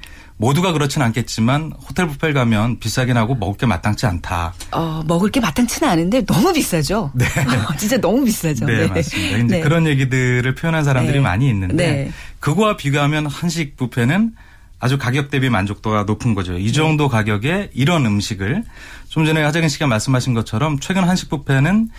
모두가 0.40 0.72
그렇진 0.72 1.02
않겠지만 1.02 1.74
호텔 1.86 2.08
뷔페를 2.08 2.32
가면 2.32 2.78
비싸긴 2.78 3.18
하고 3.18 3.34
먹을 3.34 3.58
게 3.58 3.66
마땅치 3.66 4.06
않다. 4.06 4.54
어, 4.72 5.02
먹을 5.06 5.30
게 5.30 5.38
마땅치는 5.38 5.86
않은데 5.86 6.24
너무 6.24 6.50
비싸죠. 6.50 7.12
네. 7.14 7.26
어, 7.26 7.76
진짜 7.76 7.98
너무 7.98 8.24
비싸죠. 8.24 8.64
네, 8.64 8.78
네. 8.78 8.86
맞습니다. 8.86 9.36
이제 9.36 9.56
네. 9.56 9.60
그런 9.60 9.86
얘기들을 9.86 10.54
표현한 10.54 10.82
사람들이 10.82 11.18
네. 11.18 11.22
많이 11.22 11.46
있는데 11.50 11.76
네. 11.76 12.12
그거와 12.40 12.78
비교하면 12.78 13.26
한식 13.26 13.76
뷔페는 13.76 14.32
아주 14.78 14.96
가격 14.96 15.30
대비 15.30 15.50
만족도가 15.50 16.04
높은 16.04 16.34
거죠. 16.34 16.56
이 16.56 16.72
정도 16.72 17.10
가격에 17.10 17.70
이런 17.74 18.06
음식을 18.06 18.64
좀 19.10 19.26
전에 19.26 19.42
하정인 19.42 19.68
씨가 19.68 19.86
말씀하신 19.86 20.32
것처럼 20.32 20.80
최근 20.80 21.04
한식 21.06 21.28
뷔페는 21.28 21.90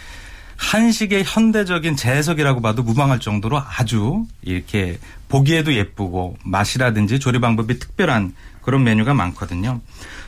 한식의 0.62 1.24
현대적인 1.26 1.96
재해석이라고 1.96 2.62
봐도 2.62 2.84
무방할 2.84 3.20
정도로 3.20 3.60
아주 3.60 4.26
이렇게 4.44 5.00
보기에도 5.28 5.74
예쁘고 5.74 6.38
맛이라든지 6.46 7.20
조리 7.20 7.42
방법이 7.42 7.80
특별한 7.80 8.36
그런 8.62 8.84
메뉴가 8.84 9.16
많거든요. 9.16 9.82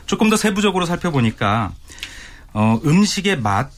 조금 0.06 0.28
더 0.28 0.36
세부적으로 0.36 0.86
살펴보니까 0.86 1.72
어, 2.52 2.80
음식의 2.84 3.40
맛, 3.40 3.70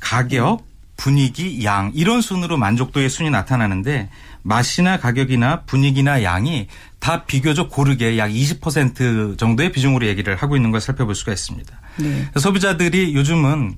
가격, 0.00 0.66
분위기, 0.96 1.64
양 1.64 1.92
이런 1.94 2.20
순으로 2.20 2.56
만족도의 2.56 3.08
순이 3.08 3.30
나타나는데 3.30 4.10
맛이나 4.42 4.98
가격이나 4.98 5.62
분위기나 5.62 6.24
양이 6.24 6.66
다 6.98 7.24
비교적 7.24 7.70
고르게 7.70 8.18
약 8.18 8.30
20% 8.30 9.38
정도의 9.38 9.70
비중으로 9.70 10.06
얘기를 10.06 10.34
하고 10.34 10.56
있는 10.56 10.72
걸 10.72 10.80
살펴볼 10.80 11.14
수가 11.14 11.32
있습니다. 11.32 11.80
네. 11.98 12.28
소비자들이 12.38 13.14
요즘은 13.14 13.76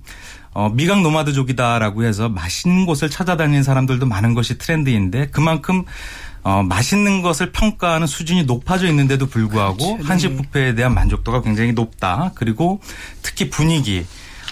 어, 0.53 0.71
미각 0.71 1.03
노마드족이다라고 1.03 2.05
해서 2.05 2.29
맛있는 2.29 2.87
곳을 2.87 3.11
찾아다니는 3.11 3.63
사람들도 3.63 4.07
많은 4.07 4.35
것이 4.35 4.59
트렌드인데 4.59 5.29
그만큼 5.29 5.85
어, 6.43 6.63
맛있는 6.63 7.23
것을 7.23 7.53
평가하는 7.53 8.07
수준이 8.07 8.45
높아져 8.45 8.87
있는데도 8.89 9.27
불구하고 9.27 9.77
그렇죠. 9.77 9.97
네. 9.99 10.09
한식 10.09 10.37
뷔페에 10.37 10.75
대한 10.75 10.95
만족도가 10.95 11.43
굉장히 11.43 11.73
높다. 11.73 12.33
그리고 12.35 12.81
특히 13.23 13.51
분위기. 13.51 14.07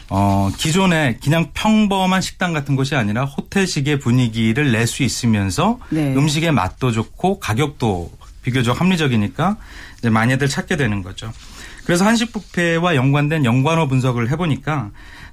어, 0.08 0.50
기존에 0.56 1.18
그냥 1.20 1.50
평범한 1.52 2.20
식당 2.20 2.52
같은 2.52 2.76
곳이 2.76 2.94
아니라 2.94 3.24
호텔식의 3.24 3.98
분위기를 3.98 4.70
낼 4.70 4.86
수 4.86 5.02
있으면서 5.02 5.80
네. 5.90 6.14
음식의 6.14 6.52
맛도 6.52 6.92
좋고 6.92 7.40
가격도 7.40 8.12
비교적 8.42 8.80
합리적이니까 8.80 9.56
이제 9.98 10.08
많이들 10.10 10.48
찾게 10.48 10.76
되는 10.76 11.02
거죠. 11.02 11.32
그래서 11.86 12.04
한식 12.04 12.32
뷔페와 12.32 12.96
연관된 12.96 13.44
연관어 13.44 13.86
분석을 13.86 14.28
해보니까 14.32 14.90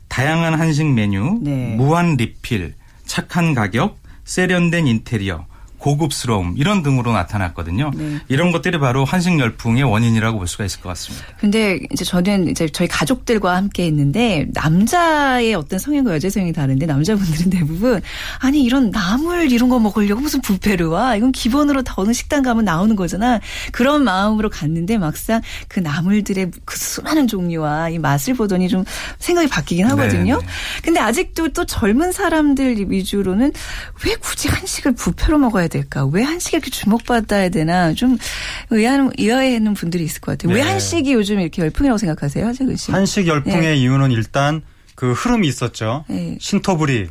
다양한 0.08 0.54
한식 0.54 0.94
메뉴, 0.94 1.40
네. 1.42 1.74
무한 1.76 2.16
리필, 2.16 2.76
착한 3.08 3.56
가격, 3.56 3.98
세련된 4.24 4.86
인테리어, 4.86 5.48
고급스러움 5.84 6.54
이런 6.58 6.82
등으로 6.82 7.12
나타났거든요. 7.12 7.92
네. 7.94 8.20
이런 8.30 8.54
것들이 8.54 8.80
바로 8.80 9.04
한식 9.04 9.38
열풍의 9.38 9.84
원인이라고 9.84 10.38
볼 10.38 10.48
수가 10.48 10.64
있을 10.64 10.80
것 10.80 10.88
같습니다. 10.90 11.26
근데 11.38 11.78
이제 11.92 12.06
저는 12.06 12.48
이제 12.48 12.70
저희 12.70 12.88
가족들과 12.88 13.58
함께 13.58 13.86
했는데 13.88 14.48
남자의 14.54 15.54
어떤 15.56 15.80
성향과 15.80 16.14
여자 16.14 16.30
성향이 16.30 16.54
다른데 16.54 16.86
남자분들은 16.86 17.50
대부분 17.52 18.02
아니 18.40 18.64
이런 18.64 18.92
나물 18.92 19.52
이런 19.52 19.68
거 19.68 19.78
먹으려고 19.78 20.22
무슨 20.22 20.40
부페를 20.40 20.86
와 20.86 21.18
이건 21.18 21.34
기본으로 21.34 21.84
더 21.84 22.02
어느 22.02 22.14
식당 22.14 22.44
가면 22.44 22.64
나오는 22.64 22.96
거잖아 22.96 23.42
그런 23.74 24.06
마음으로 24.06 24.50
갔는데 24.50 24.98
막상 24.98 25.42
그 25.68 25.82
나물들의 25.82 26.52
그 26.64 26.78
수많은 26.78 27.28
종류와 27.28 27.90
이 27.90 28.00
맛을 28.00 28.36
보더니 28.36 28.70
좀 28.70 28.86
생각이 29.20 29.50
바뀌긴 29.50 29.88
하거든요. 29.88 30.38
네, 30.38 30.46
네. 30.46 30.52
근데 30.82 31.02
아직도 31.02 31.50
또 31.50 31.66
젊은 31.66 32.14
사람들 32.14 32.90
위주로는 32.90 33.52
왜 34.06 34.16
굳이 34.16 34.48
한식을 34.48 34.94
부페로 34.94 35.38
먹어야 35.40 35.68
될까? 35.74 36.06
왜 36.06 36.24
한식에 36.24 36.58
이렇게 36.58 36.70
주목받아야 36.70 37.50
되나? 37.50 37.94
좀 37.94 38.18
의아한, 38.70 39.12
의아해하는 39.18 39.74
분들이 39.74 40.04
있을 40.04 40.22
것 40.22 40.34
같아요. 40.38 40.54
네. 40.54 40.62
왜 40.62 40.68
한식이 40.68 41.14
요즘 41.14 41.40
이렇게 41.40 41.62
열풍이라고 41.62 41.98
생각하세요? 41.98 42.46
하재근 42.46 42.76
씨. 42.78 42.92
한식 42.92 43.28
열풍의 43.28 43.62
네. 43.62 43.76
이유는 43.76 44.12
일단 44.12 44.62
그 44.96 45.14
흐름이 45.14 45.48
있었죠. 45.48 46.06
네. 46.08 46.38
신토부리 46.40 47.10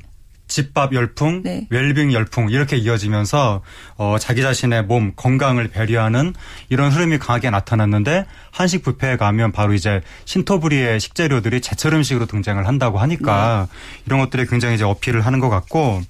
집밥 0.53 0.93
열풍, 0.93 1.43
네. 1.43 1.67
웰빙 1.71 2.13
열풍 2.13 2.51
이렇게 2.51 2.77
이어지면서 2.77 3.63
어, 3.97 4.17
자기 4.21 4.43
자신의 4.43 4.85
몸 4.85 5.13
건강을 5.17 5.69
배려하는 5.69 6.35
이런 6.69 6.93
흐름이 6.93 7.19
강하게 7.19 7.49
나타났는데 7.49 8.27
한식 8.51 8.85
뷔페에 8.85 9.17
가면 9.17 9.53
바로 9.53 9.73
이제 9.73 10.03
신토부리의 10.27 11.01
식재료들이 11.01 11.63
제철 11.63 11.95
음식으로 11.95 12.27
등장을 12.27 12.67
한다고 12.67 12.99
하니까 12.99 13.69
네. 13.71 14.03
이런 14.07 14.21
것들이 14.21 14.47
굉장히 14.47 14.75
이제 14.75 14.85
어필을 14.85 15.25
하는 15.25 15.41
것 15.41 15.49
같고 15.49 16.03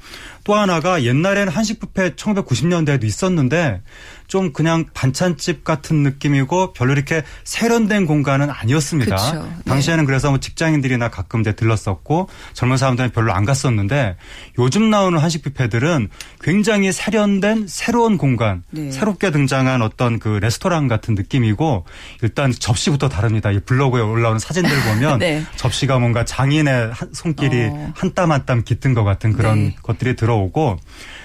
또 0.44 0.54
하나가 0.54 1.02
옛날에는 1.04 1.52
한식 1.52 1.80
뷔페 1.80 2.16
1990년대에도 2.16 3.04
있었는데 3.04 3.80
좀 4.26 4.52
그냥 4.52 4.86
반찬집 4.94 5.62
같은 5.64 6.02
느낌이고 6.02 6.72
별로 6.72 6.92
이렇게 6.92 7.22
세련된 7.44 8.06
공간은 8.06 8.50
아니었습니다. 8.50 9.16
그쵸. 9.16 9.42
네. 9.42 9.70
당시에는 9.70 10.04
그래서 10.06 10.30
뭐 10.30 10.40
직장인들이나 10.40 11.08
가끔 11.10 11.40
이제 11.40 11.52
들렀었고 11.52 12.28
젊은 12.54 12.76
사람들은 12.76 13.10
별로 13.10 13.32
안 13.32 13.44
갔었는데 13.44 14.16
요즘 14.58 14.90
나오는 14.90 15.18
한식 15.18 15.42
뷔페들은 15.42 16.08
굉장히 16.40 16.92
세련된 16.92 17.66
새로운 17.68 18.16
공간, 18.16 18.64
네. 18.70 18.90
새롭게 18.90 19.30
등장한 19.30 19.82
어떤 19.82 20.18
그 20.18 20.28
레스토랑 20.28 20.88
같은 20.88 21.14
느낌이고 21.14 21.84
일단 22.22 22.52
접시부터 22.52 23.08
다릅니다. 23.08 23.50
이 23.50 23.60
블로그에 23.60 24.00
올라오는 24.00 24.38
사진들 24.38 24.70
보면 24.84 25.18
네. 25.18 25.44
접시가 25.56 25.98
뭔가 25.98 26.24
장인의 26.24 26.92
손길이 27.12 27.68
어. 27.70 27.92
한땀 27.96 28.30
한 28.32 28.42
땀 28.46 28.64
깃든 28.64 28.94
것 28.94 29.04
같은 29.04 29.32
그런 29.32 29.66
네. 29.66 29.76
것들이 29.82 30.16
들어 30.16 30.31
오고 30.36 30.78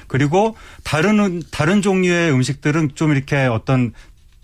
그리고 0.08 0.56
다른 0.84 1.42
다른 1.52 1.82
종류의 1.82 2.32
음식들은 2.32 2.92
좀 2.96 3.12
이렇게 3.12 3.46
어떤 3.46 3.94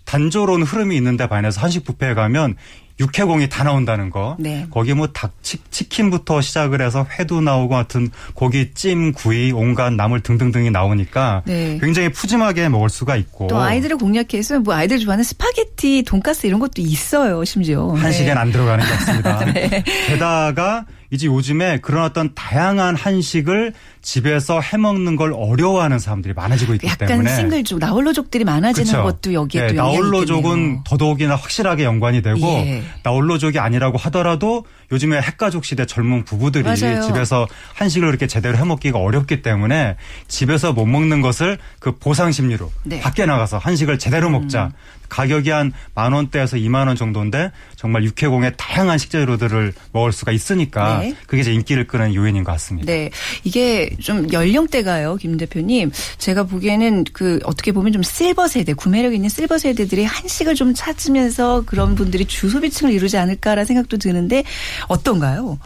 단조로운 0.04 0.62
흐름이 0.62 0.96
있는데 0.96 1.28
반해서 1.28 1.60
한식 1.60 1.84
뷔페에 1.86 2.14
가면 2.14 2.56
육해공이 3.00 3.48
다 3.48 3.64
나온다는 3.64 4.10
거. 4.10 4.36
네. 4.38 4.66
거기 4.70 4.94
뭐 4.94 5.08
닭, 5.08 5.32
치킨부터 5.42 6.40
시작을 6.40 6.80
해서 6.80 7.04
회도 7.18 7.40
나오고 7.40 7.74
하여튼 7.74 8.10
고기 8.34 8.72
찜, 8.72 9.12
구이, 9.12 9.50
온갖 9.50 9.92
나물 9.92 10.20
등등등이 10.20 10.70
나오니까 10.70 11.42
네. 11.44 11.78
굉장히 11.80 12.10
푸짐하게 12.10 12.68
먹을 12.68 12.88
수가 12.88 13.16
있고. 13.16 13.48
또 13.48 13.58
아이들을 13.60 13.96
공략해서 13.96 14.60
뭐 14.60 14.74
아이들 14.74 15.00
좋아하는 15.00 15.24
스파게티, 15.24 16.04
돈가스 16.04 16.46
이런 16.46 16.60
것도 16.60 16.74
있어요, 16.78 17.44
심지어. 17.44 17.92
한식엔 17.94 18.26
네. 18.26 18.32
안 18.32 18.52
들어가는 18.52 18.84
게 18.84 18.92
없습니다. 18.92 19.44
네. 19.52 19.84
게다가 20.06 20.84
이제 21.10 21.26
요즘에 21.26 21.78
그런 21.80 22.04
어떤 22.04 22.32
다양한 22.34 22.94
한식을 22.94 23.72
집에서 24.04 24.60
해먹는 24.60 25.16
걸 25.16 25.32
어려워하는 25.32 25.98
사람들이 25.98 26.34
많아지고 26.34 26.74
있기 26.74 26.86
약간 26.86 27.08
때문에 27.08 27.30
약간 27.30 27.40
싱글족, 27.40 27.78
나홀로족들이 27.78 28.44
많아지는 28.44 28.92
그렇죠. 28.92 29.02
것도 29.02 29.32
여기에 29.32 29.60
네, 29.62 29.66
또 29.68 29.74
나홀로족은 29.74 30.84
더더욱이나 30.84 31.34
확실하게 31.36 31.84
연관이 31.84 32.20
되고 32.20 32.38
예. 32.46 32.82
나홀로족이 33.02 33.58
아니라고 33.58 33.96
하더라도 33.96 34.66
요즘에 34.92 35.20
핵가족 35.22 35.64
시대 35.64 35.86
젊은 35.86 36.24
부부들이 36.26 36.64
맞아요. 36.64 37.00
집에서 37.00 37.48
한식을 37.74 38.08
그렇게 38.08 38.26
제대로 38.26 38.58
해먹기가 38.58 38.98
어렵기 38.98 39.40
때문에 39.40 39.96
집에서 40.28 40.74
못 40.74 40.84
먹는 40.84 41.22
것을 41.22 41.56
그 41.78 41.92
보상 41.96 42.30
심리로 42.30 42.70
네. 42.84 43.00
밖에 43.00 43.24
나가서 43.24 43.56
한식을 43.56 43.98
제대로 43.98 44.28
먹자. 44.28 44.66
음. 44.66 44.70
가격이 45.08 45.50
한 45.50 45.72
만 45.94 46.12
원대에서 46.12 46.56
2만 46.56 46.88
원 46.88 46.96
정도인데 46.96 47.52
정말 47.76 48.02
육해공의 48.04 48.54
다양한 48.56 48.98
식재료들을 48.98 49.72
먹을 49.92 50.10
수가 50.12 50.32
있으니까 50.32 50.98
네. 50.98 51.14
그게 51.26 51.42
이제 51.42 51.52
인기를 51.52 51.86
끄는 51.86 52.14
요인인 52.14 52.42
것 52.42 52.52
같습니다. 52.52 52.86
네. 52.92 53.10
이게 53.44 53.90
좀 54.00 54.32
연령대가요, 54.32 55.16
김 55.16 55.36
대표님. 55.36 55.90
제가 56.18 56.44
보기에는 56.44 57.04
그 57.12 57.40
어떻게 57.44 57.72
보면 57.72 57.92
좀 57.92 58.02
실버 58.02 58.48
세대, 58.48 58.72
구매력 58.72 59.14
있는 59.14 59.28
실버 59.28 59.58
세대들이 59.58 60.04
한식을 60.04 60.54
좀 60.54 60.74
찾으면서 60.74 61.62
그런 61.66 61.94
분들이 61.94 62.24
주소비층을 62.24 62.92
이루지 62.92 63.16
않을까라는 63.18 63.64
생각도 63.66 63.96
드는데 63.98 64.44
어떤가요? 64.88 65.58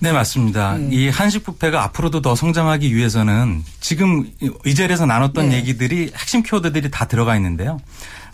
네, 0.00 0.12
맞습니다. 0.12 0.76
네. 0.76 0.88
이 0.90 1.08
한식 1.08 1.44
뷔페가 1.46 1.82
앞으로도 1.84 2.20
더 2.20 2.34
성장하기 2.34 2.94
위해서는 2.94 3.64
지금 3.80 4.30
이 4.66 4.74
자리에서 4.74 5.06
나눴던 5.06 5.48
네. 5.50 5.56
얘기들이 5.56 6.12
핵심 6.14 6.42
키워드들이 6.42 6.90
다 6.90 7.06
들어가 7.06 7.34
있는데요. 7.36 7.78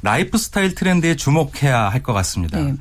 라이프 0.02 0.37
스타일 0.37 0.74
트렌드에 0.74 1.14
주목해야 1.16 1.88
할 1.90 2.02
것 2.02 2.12
같습니다. 2.12 2.58
네. 2.58 2.74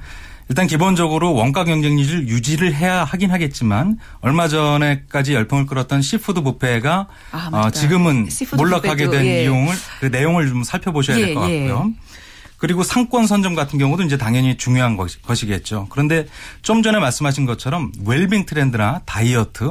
일단 0.49 0.67
기본적으로 0.67 1.34
원가 1.34 1.63
경쟁력을 1.63 2.27
유지를 2.27 2.73
해야 2.73 3.03
하긴 3.03 3.32
하겠지만 3.32 3.97
얼마 4.21 4.47
전에까지 4.47 5.34
열풍을 5.34 5.65
끌었던 5.65 6.01
시푸드 6.01 6.41
뷔페가 6.43 7.08
아, 7.32 7.49
어, 7.51 7.71
지금은 7.71 8.27
몰락하게 8.58 9.10
된 9.10 9.25
예. 9.25 9.43
이유를 9.43 9.74
그 9.99 10.08
내용을 10.08 10.47
좀 10.47 10.63
살펴보셔야 10.63 11.17
예, 11.17 11.25
될것 11.27 11.49
예. 11.49 11.67
같고요. 11.67 11.89
예. 11.89 12.03
그리고 12.58 12.82
상권 12.82 13.27
선점 13.27 13.56
같은 13.56 13.77
경우도 13.77 14.03
이제 14.03 14.15
당연히 14.15 14.56
중요한 14.56 14.95
것이겠죠. 14.95 15.88
그런데 15.89 16.27
좀 16.62 16.82
전에 16.82 16.97
말씀하신 16.97 17.45
것처럼 17.45 17.91
웰빙 18.06 18.45
트렌드나 18.45 19.01
다이어트 19.06 19.65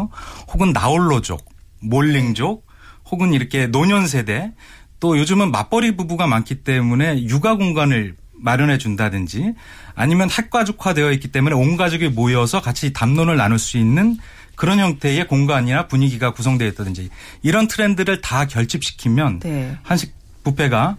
혹은 0.53 0.73
나홀로족, 0.75 1.43
몰링족 1.81 2.67
혹은 3.11 3.33
이렇게 3.33 3.67
노년 3.67 4.07
세대 4.07 4.53
또 5.01 5.19
요즘은 5.19 5.51
맞벌이 5.51 5.97
부부가 5.97 6.27
많기 6.27 6.57
때문에 6.57 7.25
육아 7.25 7.57
공간을 7.57 8.15
마련해 8.43 8.79
준다든지 8.79 9.55
아니면 9.95 10.31
핵가족화되어 10.31 11.13
있기 11.13 11.29
때문에 11.29 11.55
온 11.55 11.77
가족이 11.77 12.09
모여서 12.09 12.61
같이 12.61 12.93
담론을 12.93 13.37
나눌 13.37 13.59
수 13.59 13.79
있는 13.79 14.17
그런 14.55 14.79
형태의 14.79 15.27
공간이나 15.29 15.87
분위기가 15.89 16.33
구성되어 16.33 16.69
있다든지 16.69 17.11
이런 17.43 17.69
트렌드를 17.69 18.21
다 18.21 18.47
결집시키면 18.47 19.41
네. 19.41 19.77
한식 19.83 20.15
뷔페가 20.45 20.97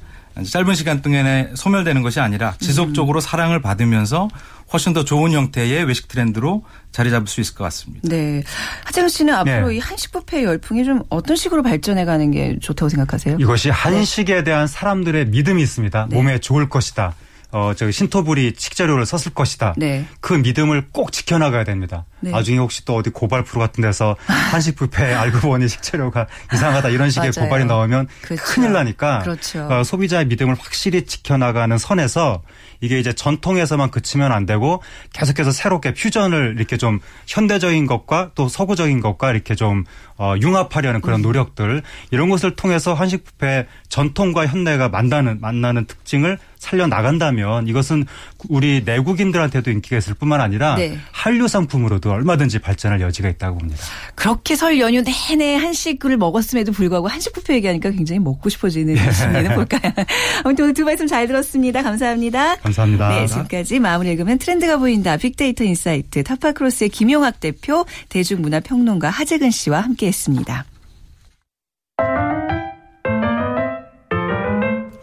짧은 0.50 0.74
시간 0.74 1.02
동안에 1.02 1.52
소멸되는 1.56 2.02
것이 2.02 2.20
아니라 2.20 2.56
지속적으로 2.60 3.20
음. 3.20 3.22
사랑을 3.22 3.62
받으면서 3.62 4.30
훨씬 4.72 4.94
더 4.94 5.06
좋은 5.06 5.32
형태의 5.32 5.84
외식 5.84 6.08
트렌드로 6.08 6.64
자리 6.92 7.12
잡을 7.12 7.28
수 7.28 7.40
있을 7.40 7.54
것 7.54 7.64
같습니다. 7.66 8.10
네. 8.10 8.42
하재훈 8.86 9.10
씨는 9.10 9.34
앞으로 9.36 9.70
네. 9.70 9.76
이 9.76 9.80
한식 9.80 10.12
뷔페 10.12 10.44
열풍이 10.44 10.84
좀 10.84 11.04
어떤 11.10 11.36
식으로 11.36 11.62
발전해 11.62 12.06
가는 12.06 12.32
게 12.32 12.58
좋다고 12.60 12.90
생각하세요? 12.90 13.38
이것이 13.40 13.70
한식에 13.70 14.36
네. 14.38 14.44
대한 14.44 14.66
사람들의 14.66 15.28
믿음이 15.28 15.62
있습니다. 15.62 16.08
네. 16.10 16.16
몸에 16.16 16.40
좋을 16.40 16.70
것이다. 16.70 17.14
어, 17.54 17.74
저 17.76 17.90
신토불이 17.90 18.56
식재료를 18.58 19.06
썼을 19.06 19.34
것이다. 19.34 19.76
네. 19.78 20.06
그 20.20 20.34
믿음을 20.34 20.88
꼭 20.92 21.12
지켜나가야 21.12 21.64
됩니다. 21.64 22.06
네. 22.24 22.32
나중에 22.32 22.58
혹시 22.58 22.86
또 22.86 22.96
어디 22.96 23.10
고발 23.10 23.44
프로 23.44 23.60
같은 23.60 23.82
데서 23.82 24.16
한식 24.26 24.78
뷔페 24.78 25.14
알고 25.14 25.40
보니 25.40 25.68
식재료가 25.68 26.28
이상하다 26.54 26.90
이런 26.90 27.10
식의 27.10 27.32
고발이 27.32 27.66
나오면 27.66 28.08
그렇죠. 28.22 28.44
큰일 28.44 28.72
나니까 28.74 29.20
그렇죠. 29.20 29.68
어, 29.70 29.84
소비자의 29.84 30.28
믿음을 30.28 30.56
확실히 30.56 31.06
지켜나가는 31.06 31.78
선에서 31.78 32.42
이게 32.80 33.00
이제 33.00 33.14
전통에서만 33.14 33.92
그치면 33.92 34.32
안 34.32 34.46
되고 34.46 34.82
계속해서 35.14 35.52
새롭게 35.52 35.94
퓨전을 35.94 36.56
이렇게 36.58 36.78
좀 36.78 37.00
현대적인 37.28 37.86
것과 37.86 38.32
또 38.36 38.48
서구적인 38.48 39.00
것과 39.00 39.32
이렇게 39.32 39.56
좀 39.56 39.86
어, 40.18 40.36
융합하려는 40.40 41.02
그런 41.02 41.20
음. 41.20 41.24
노력들 41.24 41.82
이런 42.12 42.30
것을 42.30 42.56
통해서 42.56 42.94
한식 42.94 43.38
뷔페 43.38 43.68
전통과 43.90 44.48
현대가 44.48 44.90
만나는 44.90 45.40
만나는 45.40 45.86
특징을 45.86 46.38
살려 46.58 46.88
나간다면 46.88 47.68
이것은 47.68 48.06
우리 48.50 48.84
내국인들한테도 48.86 49.72
인기가 49.72 49.98
있을 49.98 50.14
뿐만 50.14 50.40
아니라 50.40 50.76
네. 50.76 50.98
한류 51.12 51.48
상품으로도 51.48 52.13
얼마든지 52.14 52.60
발전할 52.60 53.02
여지가 53.02 53.30
있다고 53.30 53.58
봅니다. 53.58 53.82
그렇게 54.16 54.56
설 54.56 54.80
연휴 54.80 55.02
내내 55.02 55.56
한식을 55.56 56.18
먹었음에도 56.18 56.72
불구하고 56.72 57.08
한식 57.08 57.34
뷔페 57.34 57.56
얘기하니까 57.56 57.92
굉장히 57.92 58.20
먹고 58.20 58.50
싶어지는 58.50 58.96
네. 58.96 59.12
심리는 59.12 59.56
볼까요? 59.56 59.92
아무튼 60.44 60.66
오늘 60.66 60.74
두 60.74 60.84
말씀 60.84 61.08
잘 61.08 61.28
들었습니다. 61.28 61.82
감사합니다. 61.82 62.56
감사합니다. 62.58 63.10
네, 63.10 63.28
지금까지 63.28 63.80
마음을 63.80 64.08
읽으면 64.08 64.38
트렌드가 64.38 64.78
보인다. 64.78 65.18
빅데이터 65.18 65.64
인사이트 65.64 66.24
타파크로스의 66.24 66.90
김용학 66.90 67.40
대표 67.40 67.86
대중문화평론가 68.10 69.10
하재근 69.10 69.52
씨와 69.52 69.82
함께했습니다. 69.82 70.66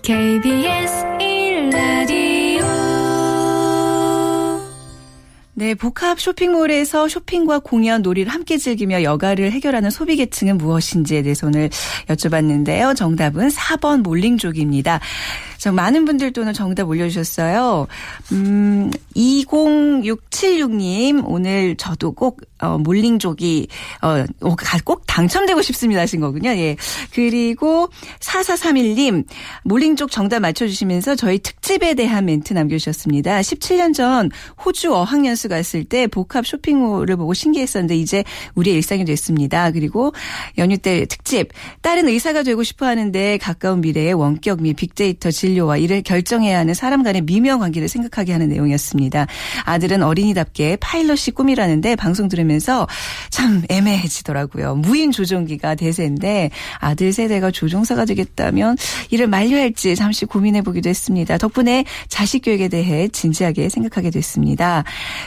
KBS 0.02 1.19
네, 5.60 5.74
복합 5.74 6.18
쇼핑몰에서 6.18 7.06
쇼핑과 7.06 7.58
공연, 7.58 8.00
놀이를 8.00 8.32
함께 8.32 8.56
즐기며 8.56 9.02
여가를 9.02 9.52
해결하는 9.52 9.90
소비 9.90 10.16
계층은 10.16 10.56
무엇인지에 10.56 11.20
대해서 11.20 11.48
오늘 11.48 11.68
여쭤봤는데요. 12.08 12.96
정답은 12.96 13.48
4번 13.48 14.00
몰링족입니다. 14.00 15.00
자, 15.60 15.70
많은 15.70 16.04
분들 16.06 16.32
또는 16.32 16.54
정답 16.54 16.88
올려주셨어요. 16.88 17.86
음, 18.32 18.90
20676님, 19.14 21.22
오늘 21.26 21.76
저도 21.76 22.12
꼭, 22.12 22.40
어, 22.60 22.78
몰링족이, 22.78 23.68
어, 24.00 24.24
꼭 24.86 25.02
당첨되고 25.06 25.60
싶습니다 25.60 26.00
하신 26.00 26.20
거군요. 26.20 26.48
예. 26.48 26.76
그리고 27.12 27.90
4431님, 28.20 29.26
몰링족 29.64 30.10
정답 30.10 30.40
맞춰주시면서 30.40 31.16
저희 31.16 31.38
특집에 31.38 31.92
대한 31.92 32.24
멘트 32.24 32.54
남겨주셨습니다. 32.54 33.40
17년 33.40 33.92
전 33.92 34.30
호주 34.64 34.94
어학연수 34.94 35.50
갔을 35.50 35.84
때 35.84 36.06
복합 36.06 36.46
쇼핑몰을 36.46 37.16
보고 37.16 37.34
신기했었는데 37.34 37.96
이제 37.96 38.24
우리의 38.54 38.76
일상이 38.76 39.04
됐습니다. 39.04 39.72
그리고 39.72 40.14
연휴 40.56 40.78
때 40.78 41.04
특집, 41.04 41.50
딸은 41.82 42.08
의사가 42.08 42.44
되고 42.44 42.62
싶어 42.62 42.86
하는데 42.86 43.36
가까운 43.36 43.82
미래에 43.82 44.12
원격 44.12 44.62
및 44.62 44.72
빅데이터 44.72 45.30
질 45.30 45.49
진료와 45.50 45.76
이를 45.78 46.02
결정해야 46.02 46.58
하는 46.58 46.74
사람 46.74 47.02
간의 47.02 47.22
미묘한 47.22 47.58
관계를 47.58 47.88
생각하게 47.88 48.32
하는 48.32 48.48
내용이었습니다. 48.48 49.26
아들은 49.64 50.02
어린이답게 50.02 50.76
파일럿이 50.80 51.34
꿈이라는데 51.34 51.96
방송 51.96 52.28
들으면서 52.28 52.86
참 53.30 53.62
애매해지더라고요. 53.68 54.76
무인 54.76 55.10
조종기가 55.10 55.74
대세인데 55.74 56.50
아들 56.78 57.12
세대가 57.12 57.50
조종사가 57.50 58.04
되겠다면 58.04 58.76
이를 59.10 59.26
말려야 59.26 59.62
할지 59.62 59.96
잠시 59.96 60.24
고민해 60.24 60.62
보기도 60.62 60.88
했습니다. 60.88 61.38
덕분에 61.38 61.84
자식 62.08 62.40
교육에 62.40 62.68
대해 62.68 63.08
진지하게 63.08 63.68
생각하게 63.68 64.10
됐습니다. 64.10 64.84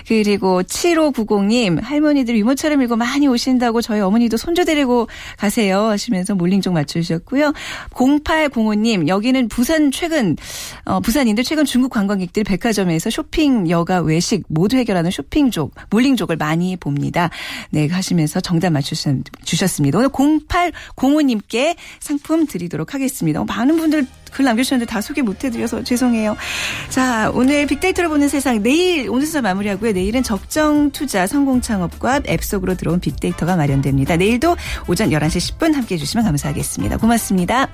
그리고 0.07 0.63
7590님 0.63 1.81
할머니들 1.81 2.37
유모차를 2.37 2.77
밀고 2.77 2.95
많이 2.95 3.27
오신다고 3.27 3.81
저희 3.81 3.99
어머니도 3.99 4.37
손주 4.37 4.65
데리고 4.65 5.07
가세요 5.37 5.89
하시면서 5.89 6.35
몰링 6.35 6.61
좀 6.61 6.73
맞춰주셨고요. 6.73 7.53
0805님 7.91 9.07
여기는 9.07 9.47
부산 9.49 9.91
최근 9.91 10.12
최근 10.13 10.35
어, 10.85 10.99
부산인들 10.99 11.43
최근 11.43 11.65
중국 11.65 11.89
관광객들이 11.89 12.43
백화점에서 12.43 13.09
쇼핑, 13.09 13.67
여가, 13.67 14.01
외식 14.01 14.43
모두 14.47 14.77
해결하는 14.77 15.09
쇼핑족, 15.09 15.73
몰링족을 15.89 16.37
많이 16.37 16.77
봅니다. 16.77 17.31
네, 17.71 17.87
하시면서 17.87 18.39
정답 18.39 18.69
맞추셨습니다. 18.71 19.97
오늘 19.97 20.09
0805님께 20.09 21.75
상품 21.99 22.45
드리도록 22.45 22.93
하겠습니다. 22.93 23.41
어, 23.41 23.45
많은 23.45 23.77
분들 23.77 24.05
글 24.31 24.45
남겨주셨는데 24.45 24.91
다 24.91 25.01
소개 25.01 25.23
못해드려서 25.23 25.83
죄송해요. 25.83 26.35
자, 26.89 27.31
오늘 27.33 27.65
빅데이터를 27.65 28.09
보는 28.09 28.27
세상 28.29 28.61
내일 28.61 29.09
오늘 29.09 29.25
수사 29.25 29.41
마무리하고요. 29.41 29.93
내일은 29.93 30.21
적정 30.21 30.91
투자 30.91 31.25
성공 31.25 31.61
창업과 31.61 32.21
앱 32.27 32.43
속으로 32.43 32.75
들어온 32.75 32.99
빅데이터가 32.99 33.55
마련됩니다. 33.55 34.15
내일도 34.15 34.55
오전 34.87 35.09
11시 35.09 35.57
10분 35.57 35.73
함께해 35.73 35.97
주시면 35.97 36.23
감사하겠습니다. 36.25 36.97
고맙습니다. 36.97 37.69